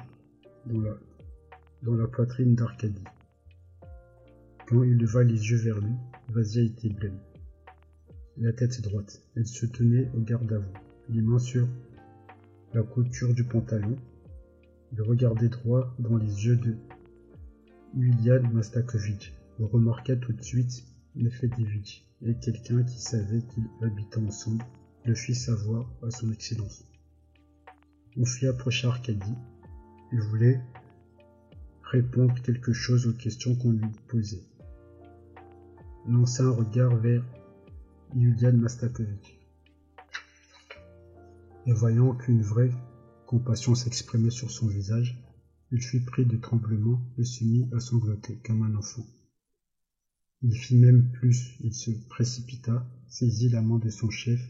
[0.66, 3.04] dans la poitrine d'Arcadie.
[4.66, 5.94] Quand il leva les yeux vers lui,
[6.28, 7.18] Vasia était blême.
[8.36, 10.72] La tête droite, elle se tenait au garde à vous,
[11.10, 11.68] les mains sur
[12.72, 13.96] la couture du pantalon.
[14.92, 16.76] Il regardait droit dans les yeux de
[17.96, 19.32] Yulian Mastakovitch.
[19.58, 20.84] On remarqua tout de suite
[21.16, 24.64] l'effet d'Evitch, et quelqu'un qui savait qu'ils habitaient ensemble
[25.04, 26.84] le fit savoir à son excellence.
[28.16, 29.34] On fit approcher Arcadie.
[30.12, 30.60] Il voulait
[31.82, 34.44] répondre quelque chose aux questions qu'on lui posait.
[36.08, 37.24] Lança un regard vers
[38.14, 39.38] Yulian Mastakovitch.
[41.66, 42.70] Et voyant qu'une vraie
[43.26, 45.16] compassion s'exprimait sur son visage,
[45.70, 49.04] il fut pris de tremblement et se mit à sangloter comme un enfant.
[50.42, 54.40] Il fit même plus, il se précipita, saisit la main de son chef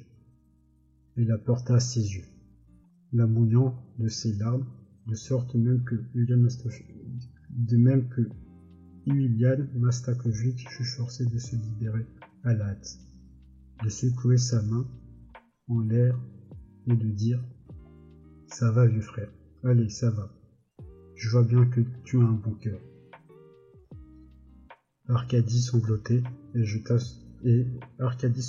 [1.17, 2.27] et la porta à ses yeux,
[3.13, 4.67] la mouillant de ses larmes
[5.07, 8.29] de sorte même que de même que
[9.77, 12.07] Mastakovitch fut forcé de se libérer
[12.45, 12.99] à la hâte,
[13.83, 14.87] de secouer sa main
[15.69, 16.17] en l'air
[16.87, 17.43] et de dire
[18.47, 19.33] Ça va, vieux frère,
[19.65, 20.33] allez, ça va.
[21.17, 22.81] Je vois bien que tu as un bon cœur.
[25.13, 26.23] Arcadie sanglotait
[26.55, 26.97] et jeta
[27.45, 27.67] et
[27.99, 28.43] Arcadie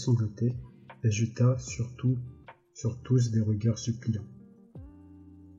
[1.57, 2.17] surtout
[2.75, 4.27] sur tous des regards suppliants.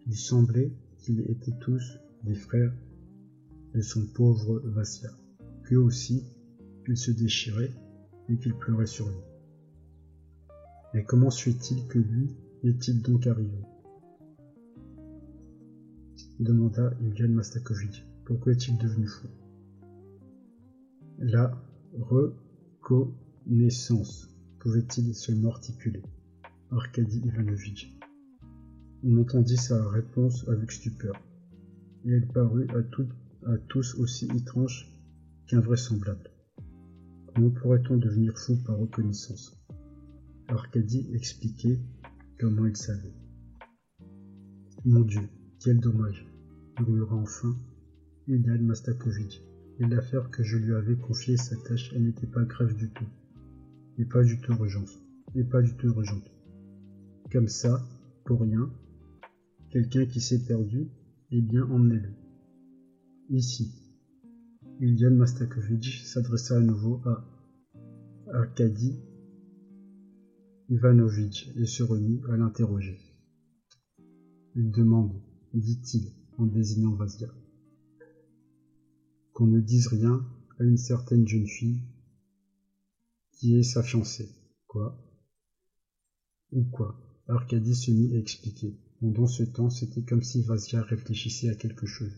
[0.06, 2.72] Il semblait qu'ils étaient tous des frères
[3.74, 5.10] de son pauvre Vassia,
[5.64, 6.24] que aussi
[6.86, 7.72] il se déchirait
[8.28, 9.16] et qu'il pleurait sur lui.
[10.94, 12.30] Mais comment suit-il que lui
[12.62, 13.58] est-il donc arrivé?
[16.38, 18.04] demanda Yulian Mastakovitch.
[18.24, 19.26] Pourquoi est-il devenu fou?
[21.24, 21.56] La
[22.80, 24.28] reconnaissance
[24.58, 26.02] pouvait-il se morticuler
[26.72, 27.96] Arkady Ivanovitch
[29.04, 31.14] on entendit sa réponse avec stupeur,
[32.04, 34.90] et elle parut à, tous aussi étrange
[35.46, 36.30] qu'invraisemblable.
[37.26, 39.60] Comment pourrait-on devenir fou par reconnaissance?
[40.48, 41.80] Arcadie expliquait
[42.38, 43.14] comment il savait.
[44.84, 45.28] Mon Dieu,
[45.60, 46.26] quel dommage
[46.78, 47.56] murmura enfin
[48.26, 49.40] Yulian Mastakovitch.
[49.82, 53.08] Et l'affaire que je lui avais confiée, sa tâche, elle n'était pas grave du tout.
[53.98, 55.02] Et pas du tout urgente.
[55.34, 56.30] Et pas du tout urgente.
[57.30, 57.84] Comme ça,
[58.24, 58.72] pour rien,
[59.72, 60.90] Quelqu'un qui s'est perdu,
[61.30, 62.10] eh bien emmenez-le.
[63.30, 63.72] Ici.
[64.80, 67.24] Yulian Mastakovitch s'adressa à nouveau à
[68.34, 69.00] Arkady
[70.68, 72.98] Ivanovitch et se remit à l'interroger.
[74.56, 75.18] Il demande,
[75.54, 77.28] dit-il en désignant Vasia,
[79.32, 80.26] qu'on ne dise rien
[80.58, 81.82] à une certaine jeune fille
[83.32, 84.28] qui est sa fiancée.
[84.66, 84.96] Quoi
[86.52, 86.96] Ou quoi
[87.28, 88.78] Arkady se mit à expliquer.
[89.00, 92.12] Pendant ce temps, c'était comme si Vasia réfléchissait à quelque chose,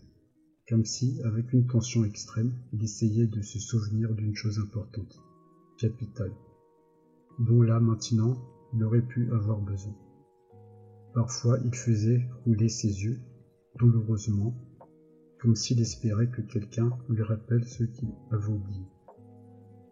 [0.67, 5.15] comme si, avec une tension extrême, il essayait de se souvenir d'une chose importante,
[5.79, 6.35] capitale,
[7.39, 8.37] dont là maintenant
[8.73, 9.95] il aurait pu avoir besoin.
[11.13, 13.19] Parfois, il faisait rouler ses yeux,
[13.79, 14.53] douloureusement,
[15.45, 18.81] comme s'il espérait que quelqu'un lui rappelle ce qu'il avait oublié.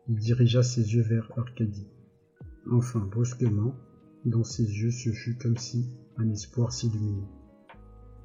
[0.10, 1.88] Il dirigea ses yeux vers Arcadie.
[2.72, 3.76] Enfin, brusquement,
[4.26, 7.30] Dans ses yeux se fut comme si un espoir s'illuminait.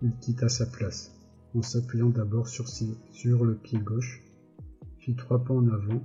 [0.00, 1.20] Il quitta sa place,
[1.54, 4.22] en s'appuyant d'abord sur, sur le pied gauche,
[5.00, 6.02] fit trois pas en avant,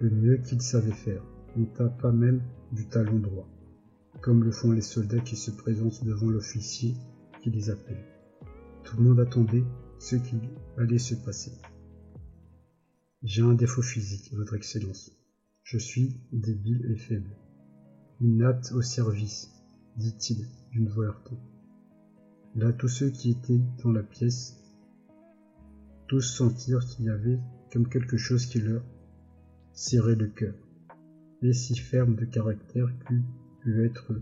[0.00, 1.24] le mieux qu'il savait faire,
[1.56, 3.48] on tapa même du talon droit,
[4.20, 6.94] comme le font les soldats qui se présentent devant l'officier
[7.42, 8.04] qui les appelle.
[8.84, 9.64] Tout le monde attendait
[10.04, 10.36] ce qui
[10.76, 11.52] allait se passer.
[13.22, 15.16] J'ai un défaut physique, Votre Excellence.
[15.62, 17.30] Je suis débile et faible.
[18.42, 19.50] Hâte au service,
[19.96, 21.38] dit-il d'une voix heurtée.
[22.54, 24.62] Là, tous ceux qui étaient dans la pièce,
[26.06, 27.40] tous sentirent qu'il y avait
[27.72, 28.84] comme quelque chose qui leur
[29.72, 30.54] serrait le cœur,
[31.40, 33.22] et si ferme de caractère qu'eût
[33.62, 34.12] pu être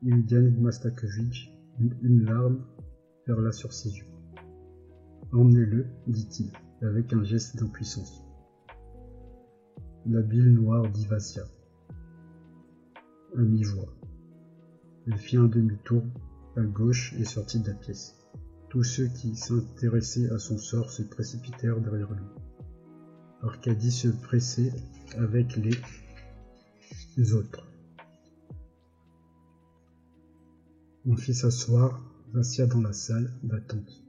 [0.00, 2.64] Yulian Mastakovitch, une larme
[3.26, 4.15] perla sur ses yeux.
[5.32, 8.22] Emmenez-le, dit-il, avec un geste d'impuissance.
[10.06, 11.44] La bile noire d'Ivasia.
[13.36, 13.92] À mi-voix.
[15.06, 16.02] Il fit un demi-tour
[16.56, 18.16] à gauche et sortit de la pièce.
[18.68, 22.26] Tous ceux qui s'intéressaient à son sort se précipitèrent derrière lui.
[23.42, 24.72] Arcadie se pressait
[25.18, 25.56] avec
[27.16, 27.66] les autres.
[31.06, 34.02] On fit s'asseoir Vassia dans la salle d'attente,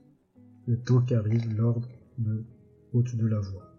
[0.67, 1.87] le temps qu'arrive l'ordre
[2.17, 2.43] de
[2.91, 3.73] route de la voie.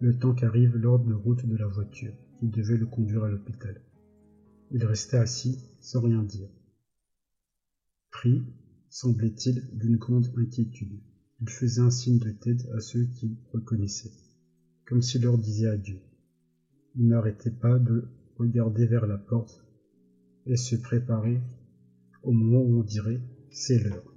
[0.00, 3.80] Le temps qu'arrive l'ordre de route de la voiture qui devait le conduire à l'hôpital.
[4.70, 6.50] Il restait assis sans rien dire.
[8.10, 8.42] Pris,
[8.90, 11.00] semblait-il, d'une grande inquiétude.
[11.40, 14.12] Il faisait un signe de tête à ceux qu'il reconnaissait,
[14.84, 16.00] comme s'il leur disait adieu.
[16.96, 18.04] Il n'arrêtait pas de
[18.36, 19.64] regarder vers la porte
[20.44, 21.40] et se préparer
[22.22, 24.09] au moment où on dirait c'est l'heure.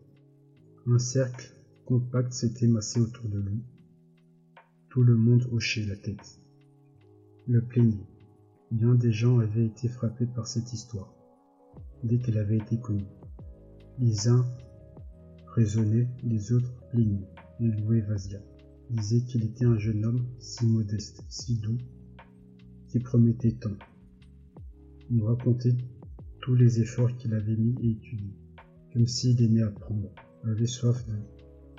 [0.86, 1.56] Un cercle
[1.86, 3.64] compact s'était massé autour de lui.
[4.90, 6.42] Tout le monde hochait la tête.
[7.48, 8.06] Le plaignait.
[8.70, 11.16] Bien des gens avaient été frappés par cette histoire,
[12.04, 13.08] dès qu'elle avait été connue.
[13.98, 14.46] Les uns
[15.56, 17.30] raisonnaient, les autres plaignaient
[17.62, 18.42] et louaient Vasia,
[18.90, 21.78] disaient qu'il était un jeune homme si modeste, si doux,
[22.90, 23.78] qui promettait tant.
[25.18, 25.78] On racontait
[26.42, 28.36] tous les efforts qu'il avait mis et étudiés,
[28.92, 30.14] comme s'il aimait apprendre,
[30.46, 31.16] avait soif de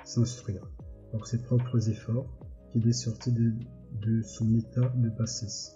[0.03, 0.69] s'instruire,
[1.11, 2.27] par ses propres efforts,
[2.71, 5.75] qu'il est sorti de, son état de bassesse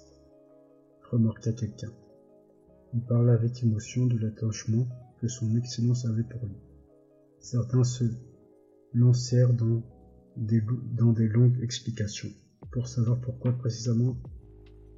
[1.11, 1.91] remarqua quelqu'un.
[2.93, 4.87] Il parla avec émotion de l'attachement
[5.19, 6.57] que son Excellence avait pour lui.
[7.39, 8.03] Certains se
[8.93, 9.83] lancèrent dans
[10.37, 10.61] des,
[10.93, 12.29] dans des longues explications
[12.71, 14.17] pour savoir pourquoi précisément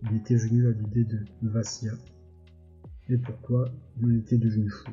[0.04, 1.94] il était venu à l'idée de Vassia
[3.10, 3.66] et pourquoi
[3.98, 4.92] il en était devenu fou.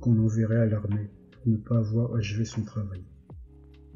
[0.00, 3.04] Qu'on l'enverrait à l'armée pour ne pas avoir achevé son travail.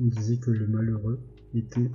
[0.01, 1.21] On disait que le malheureux
[1.55, 1.91] était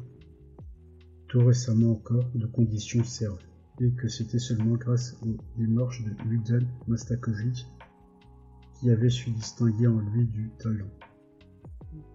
[1.27, 3.39] tout récemment encore de conditions serves,
[3.81, 7.65] et que c'était seulement grâce aux démarches de Ludan Mastakovitch
[8.79, 10.89] qui avait su distinguer en lui du talent,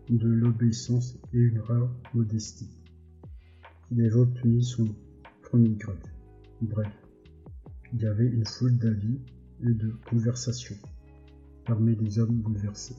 [0.09, 2.71] de l'obéissance et une rare modestie.
[3.91, 4.95] Il avait obtenu son
[5.43, 5.97] premier grade.
[6.61, 6.93] Bref,
[7.93, 9.19] il y avait une foule d'avis
[9.63, 10.77] et de conversations
[11.71, 12.97] parmi les hommes bouleversés.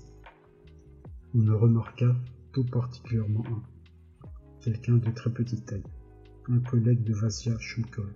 [1.34, 2.16] On ne remarqua
[2.54, 3.62] tout particulièrement un,
[4.62, 5.84] quelqu'un de très petite taille,
[6.48, 8.10] un collègue de Vassia Shumkov.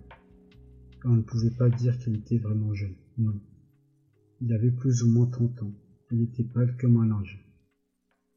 [1.03, 3.37] On ne pouvait pas dire qu'il était vraiment jeune, non.
[4.39, 5.73] Il avait plus ou moins trente ans,
[6.09, 7.45] il était pâle comme un linge,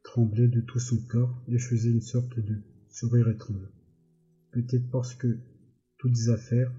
[0.02, 2.56] tremblait de tout son corps et faisait une sorte de
[2.90, 3.68] sourire étrange.
[4.50, 5.38] Peut-être parce que
[5.98, 6.72] toutes affaires,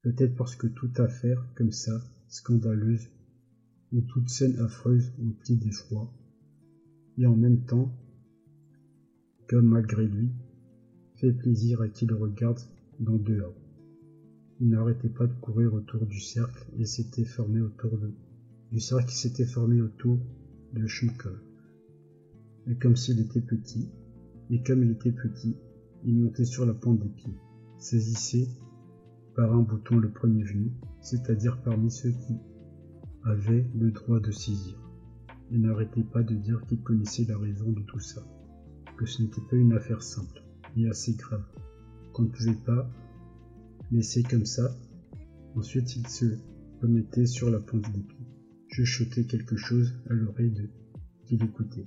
[0.00, 3.10] peut-être parce que toute affaire comme ça, scandaleuse,
[3.94, 6.12] ou toute scène affreuse emplie d'effroi,
[7.16, 7.96] et en même temps,
[9.48, 10.30] comme malgré lui,
[11.16, 12.58] fait plaisir à qui le regarde
[12.98, 13.54] dans dehors.
[14.60, 18.12] Il n'arrêtait pas de courir autour du cercle et s'était formé autour de
[18.74, 20.18] du cercle qui s'était formé autour
[20.72, 21.38] de Shumkov.
[22.66, 23.88] Et comme s'il était petit,
[24.50, 25.54] et comme il était petit,
[26.04, 27.36] il montait sur la pointe des pieds,
[27.78, 28.48] saisissait
[29.36, 32.34] par un bouton le premier venu, c'est-à-dire parmi ceux qui
[33.24, 34.76] avaient le droit de saisir.
[35.50, 38.22] Il n'arrêtait pas de dire qu'il connaissait la raison de tout ça,
[38.96, 40.42] que ce n'était pas une affaire simple,
[40.76, 41.44] et assez grave,
[42.12, 42.90] qu'on ne pouvait pas
[43.90, 44.74] laisser comme ça.
[45.54, 46.26] Ensuite, il se
[46.82, 48.26] remettait sur la pointe des pieds,
[48.68, 50.68] chuchotait quelque chose à l'oreille de
[51.24, 51.86] qui l'écoutait,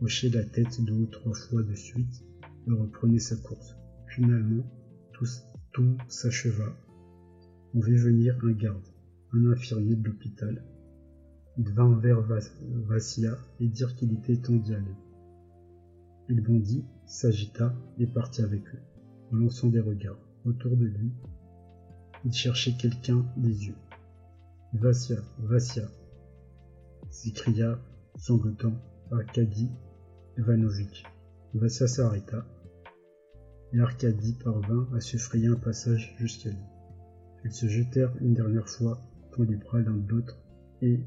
[0.00, 2.24] hochait la tête deux ou trois fois de suite
[2.66, 3.76] et reprenait sa course.
[4.08, 4.64] Finalement,
[5.72, 6.76] tout s'acheva.
[7.74, 8.86] On vit venir un garde,
[9.32, 10.64] un infirmier de l'hôpital.
[11.58, 14.96] Il vint vers Vassia et dire qu'il était temps d'y aller.
[16.28, 18.80] Il bondit, s'agita et partit avec eux,
[19.32, 21.12] en lançant des regards autour de lui
[22.24, 23.78] Il cherchait quelqu'un des yeux.
[24.72, 25.88] Vassia, Vassia
[27.10, 27.78] s'écria
[28.16, 28.74] sanglotant
[29.10, 29.70] Arkady
[30.36, 31.04] Ivanovitch.
[31.54, 32.44] Vassia s'arrêta,
[33.72, 35.16] et Arkady parvint à se
[35.46, 36.58] un passage jusqu'à lui.
[37.44, 39.00] Ils se jetèrent une dernière fois
[39.44, 40.38] les bras l'un de l'autre
[40.82, 41.00] et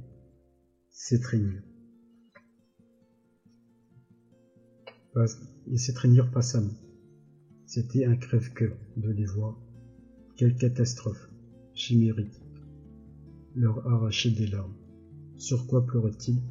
[0.89, 1.63] s'étreignirent.
[5.67, 6.75] Et s'étreignirent passamment.
[7.65, 9.59] C'était un crève-cœur de les voir.
[10.37, 11.29] Quelle catastrophe
[11.73, 12.39] chimérique
[13.55, 14.75] leur arrachait des larmes.
[15.37, 16.41] Sur quoi pleurait-il?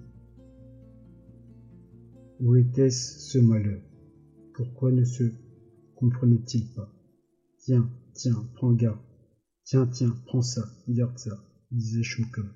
[2.40, 3.82] Où était-ce ce malheur?
[4.54, 5.24] Pourquoi ne se
[5.96, 6.92] comprenait-il pas?
[7.58, 9.00] Tiens, tiens, prends garde.
[9.64, 12.46] Tiens, tiens, prends ça, garde ça, disait Choukov,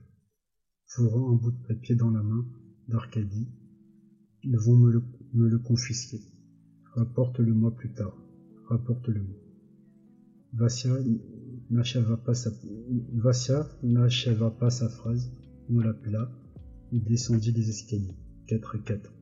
[0.87, 2.47] fourrant un bout de papier dans la main
[2.89, 3.49] d'Arcadie.
[4.43, 5.03] Ils vont me le,
[5.35, 6.21] me le confisquer.
[6.95, 8.17] Rapporte-le-moi plus tard.
[8.69, 9.39] Rapporte-le-moi.
[10.55, 10.95] Vassia
[11.71, 12.51] n'acheva pas sa,
[13.15, 15.33] Vassia n'acheva pas sa phrase.
[15.71, 16.31] On l'appela.
[16.91, 18.17] Il descendit les escaliers,
[18.47, 19.13] quatre à quatre.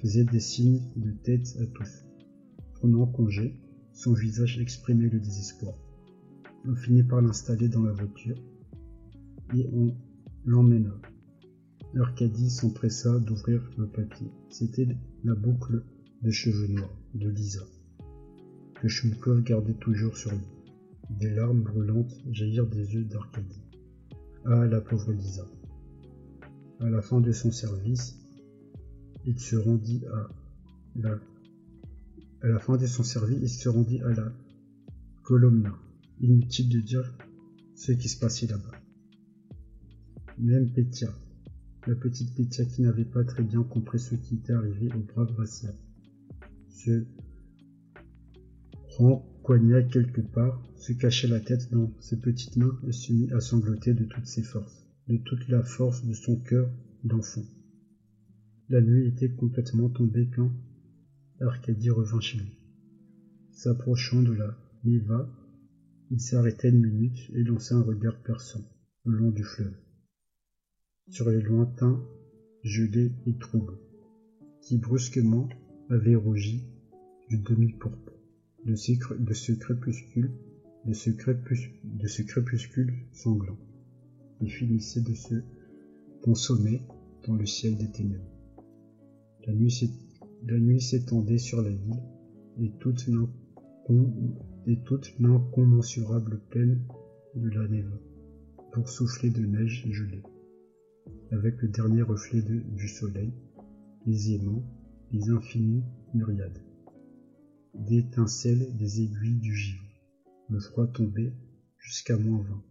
[0.00, 2.04] Faisait des signes de tête à tous.
[2.74, 3.60] Prenant congé,
[3.92, 5.74] son visage exprimait le désespoir.
[6.64, 8.36] On finit par l'installer dans la voiture
[9.54, 9.94] et on
[10.44, 10.94] l'emmena.
[11.96, 14.30] Arcadie s'empressa d'ouvrir le papier.
[14.50, 14.88] C'était
[15.24, 15.82] la boucle
[16.22, 17.64] de cheveux noirs de Lisa,
[18.80, 20.46] que Chumkov gardait toujours sur lui.
[21.10, 23.62] Des larmes brûlantes jaillirent des yeux d'Arcadie.
[24.44, 25.46] Ah, la pauvre Lisa.
[26.80, 28.18] À la fin de son service,
[29.24, 30.28] il se rendit à
[30.96, 31.18] la
[32.40, 34.32] à la fin de son service, il se rendit à la
[35.24, 35.76] Colomna.
[36.20, 37.12] Inutile de dire
[37.74, 38.78] ce qui se passait là-bas?
[40.40, 41.08] Même Petia,
[41.88, 45.34] la petite Petia qui n'avait pas très bien compris ce qui était arrivé au brave
[45.36, 45.74] Vassia,
[46.68, 47.04] se
[48.98, 53.40] rencoigna quelque part, se cachait la tête dans ses petites mains et se mit à
[53.40, 56.70] sangloter de toutes ses forces, de toute la force de son cœur
[57.02, 57.44] d'enfant.
[58.68, 60.52] La nuit était complètement tombée quand
[61.40, 62.58] Arcadie revint chez lui.
[63.50, 65.28] S'approchant de la Neva,
[66.12, 68.62] il s'arrêta une minute et lança un regard perçant
[69.04, 69.74] le long du fleuve,
[71.08, 72.02] sur les lointains
[72.62, 73.78] gelés et troubles,
[74.62, 75.48] qui brusquement
[75.90, 76.64] avaient rougi
[77.28, 78.12] du demi-pourpre
[78.64, 80.30] de, ce crépuscule,
[83.12, 83.58] sanglant,
[84.38, 85.34] qui finissait de se
[86.22, 86.82] consommer
[87.26, 88.24] dans le ciel des ténèbres.
[89.46, 92.02] La nuit s'étendait sur la ville
[92.60, 93.08] et toute
[94.66, 94.78] et
[95.18, 96.82] l'incommensurable peine
[97.34, 97.98] de la neve,
[98.72, 100.22] pour souffler de neige gelée,
[101.32, 103.32] avec le dernier reflet du soleil,
[104.06, 104.64] les aimants,
[105.12, 105.84] les infinies
[106.14, 106.62] myriades,
[107.74, 109.84] d'étincelles des aiguilles du givre.
[110.48, 111.32] Le froid tombait
[111.78, 112.64] jusqu'à moins vingt.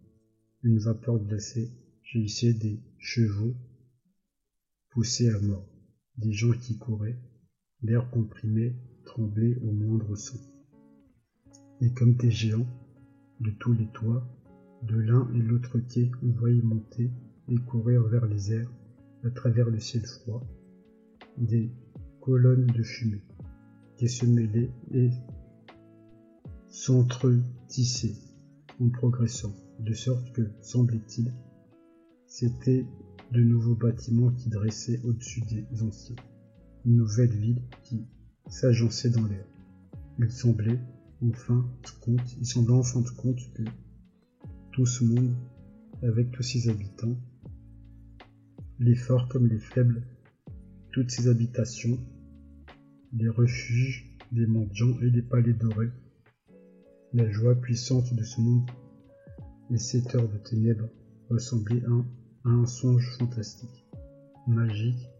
[0.62, 1.70] Une vapeur glacée
[2.02, 3.54] jaillissait des chevaux
[4.90, 5.68] poussés à mort,
[6.16, 7.18] des gens qui couraient,
[7.82, 8.74] l'air comprimé
[9.04, 10.38] tremblait au moindre son
[11.80, 12.66] et comme des géants,
[13.40, 14.26] de tous les toits,
[14.82, 17.10] de l'un et l'autre quai, on voyait monter
[17.50, 18.70] et courir vers les airs,
[19.24, 20.42] à travers le ciel froid,
[21.36, 21.70] des
[22.20, 23.22] colonnes de fumée
[23.96, 25.10] qui se mêlaient et
[26.68, 28.16] s'entretissaient
[28.80, 31.32] en progressant, de sorte que, semblait-il,
[32.26, 32.86] c'étaient
[33.32, 36.16] de nouveaux bâtiments qui dressaient au-dessus des anciens,
[36.84, 38.06] une nouvelle ville qui
[38.48, 39.46] s'agençait dans l'air.
[40.18, 40.78] Il semblait,
[41.22, 41.68] enfin
[42.00, 43.62] compte, il semble en fin de compte que
[44.72, 45.34] tout ce monde,
[46.02, 47.16] avec tous ses habitants,
[48.80, 50.02] les forts comme les faibles,
[50.92, 51.98] toutes ses habitations,
[53.12, 55.90] les refuges des mendiants et les palais dorés,
[57.12, 58.70] la joie puissante de ce monde
[59.70, 60.88] et cette heure de ténèbres
[61.28, 61.82] ressemblaient
[62.44, 63.84] à un songe fantastique,
[64.46, 65.10] magique,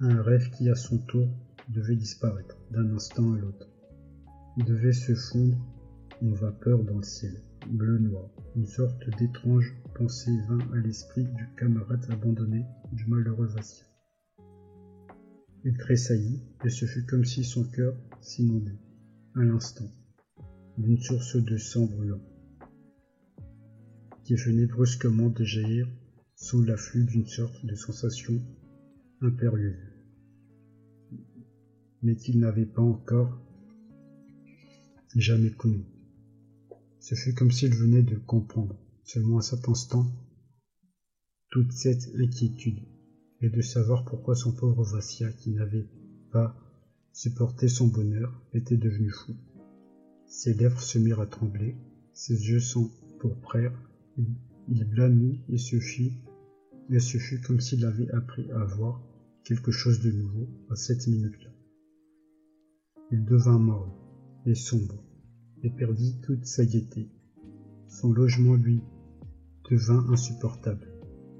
[0.00, 1.28] à un rêve qui à son tour
[1.68, 3.68] devait disparaître d'un instant à l'autre.
[4.58, 5.58] Devait se fondre
[6.22, 8.30] en vapeur dans le ciel, bleu-noir.
[8.56, 13.86] Une sorte d'étrange pensée vint à l'esprit du camarade abandonné du malheureux Vassia.
[15.64, 18.78] Il tressaillit, et ce fut comme si son cœur s'inondait,
[19.34, 19.90] à l'instant,
[20.78, 22.22] d'une source de sang brûlant,
[24.24, 25.86] qui venait brusquement de jaillir
[26.34, 28.40] sous l'afflux d'une sorte de sensation
[29.20, 29.76] impérieuse,
[32.02, 33.38] mais qu'il n'avait pas encore
[35.14, 35.84] jamais connu.
[37.00, 40.06] Ce fut comme s'il venait de comprendre, seulement à cet instant,
[41.50, 42.80] toute cette inquiétude,
[43.40, 45.88] et de savoir pourquoi son pauvre Vassia, qui n'avait
[46.30, 46.54] pas
[47.12, 49.34] supporté son bonheur, était devenu fou.
[50.26, 51.76] Ses lèvres se mirent à trembler,
[52.12, 53.76] ses yeux l'empourprèrent,
[54.18, 54.36] il,
[54.68, 56.12] il blâmit et se fit,
[56.90, 59.02] et ce fut comme s'il avait appris à voir
[59.44, 61.50] quelque chose de nouveau à cette minute-là.
[63.10, 63.92] Il devint morne
[64.44, 65.02] et sombre,
[65.62, 67.08] et perdit toute sa gaieté.
[67.88, 68.80] Son logement, lui,
[69.70, 70.86] devint insupportable.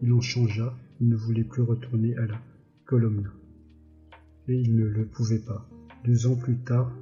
[0.03, 2.41] Il en changea, il ne voulait plus retourner à la
[2.85, 3.33] Colomna.
[4.49, 5.69] Et il ne le pouvait pas.
[6.05, 6.93] Deux ans plus tard,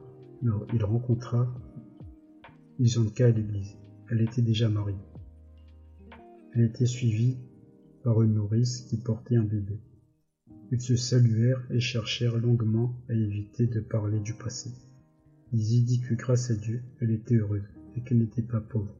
[0.42, 1.54] il rencontra
[2.78, 3.76] Isanka à l'église.
[4.10, 4.96] Elle était déjà mariée.
[6.54, 7.36] Elle était suivie
[8.02, 9.80] par une nourrice qui portait un bébé.
[10.70, 14.70] Ils se saluèrent et cherchèrent longuement à éviter de parler du passé.
[15.52, 18.94] Lizzie dit que grâce à Dieu, elle était heureuse et qu'elle n'était pas pauvre,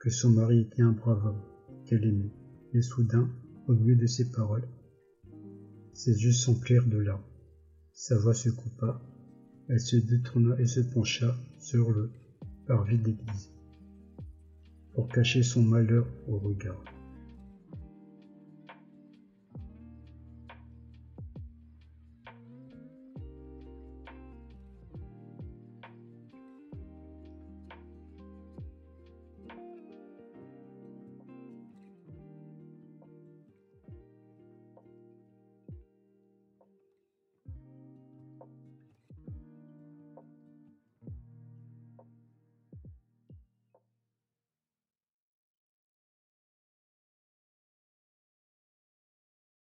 [0.00, 1.42] que son mari était un brave homme,
[1.86, 2.32] qu'elle aimait.
[2.74, 3.30] Et soudain,
[3.66, 4.68] au milieu de ces paroles,
[5.94, 7.24] ses yeux s'emplirent de larmes.
[7.92, 9.00] Sa voix se coupa,
[9.68, 12.10] elle se détourna et se pencha sur le
[12.66, 13.52] parvis d'église
[14.94, 16.84] pour cacher son malheur au regard.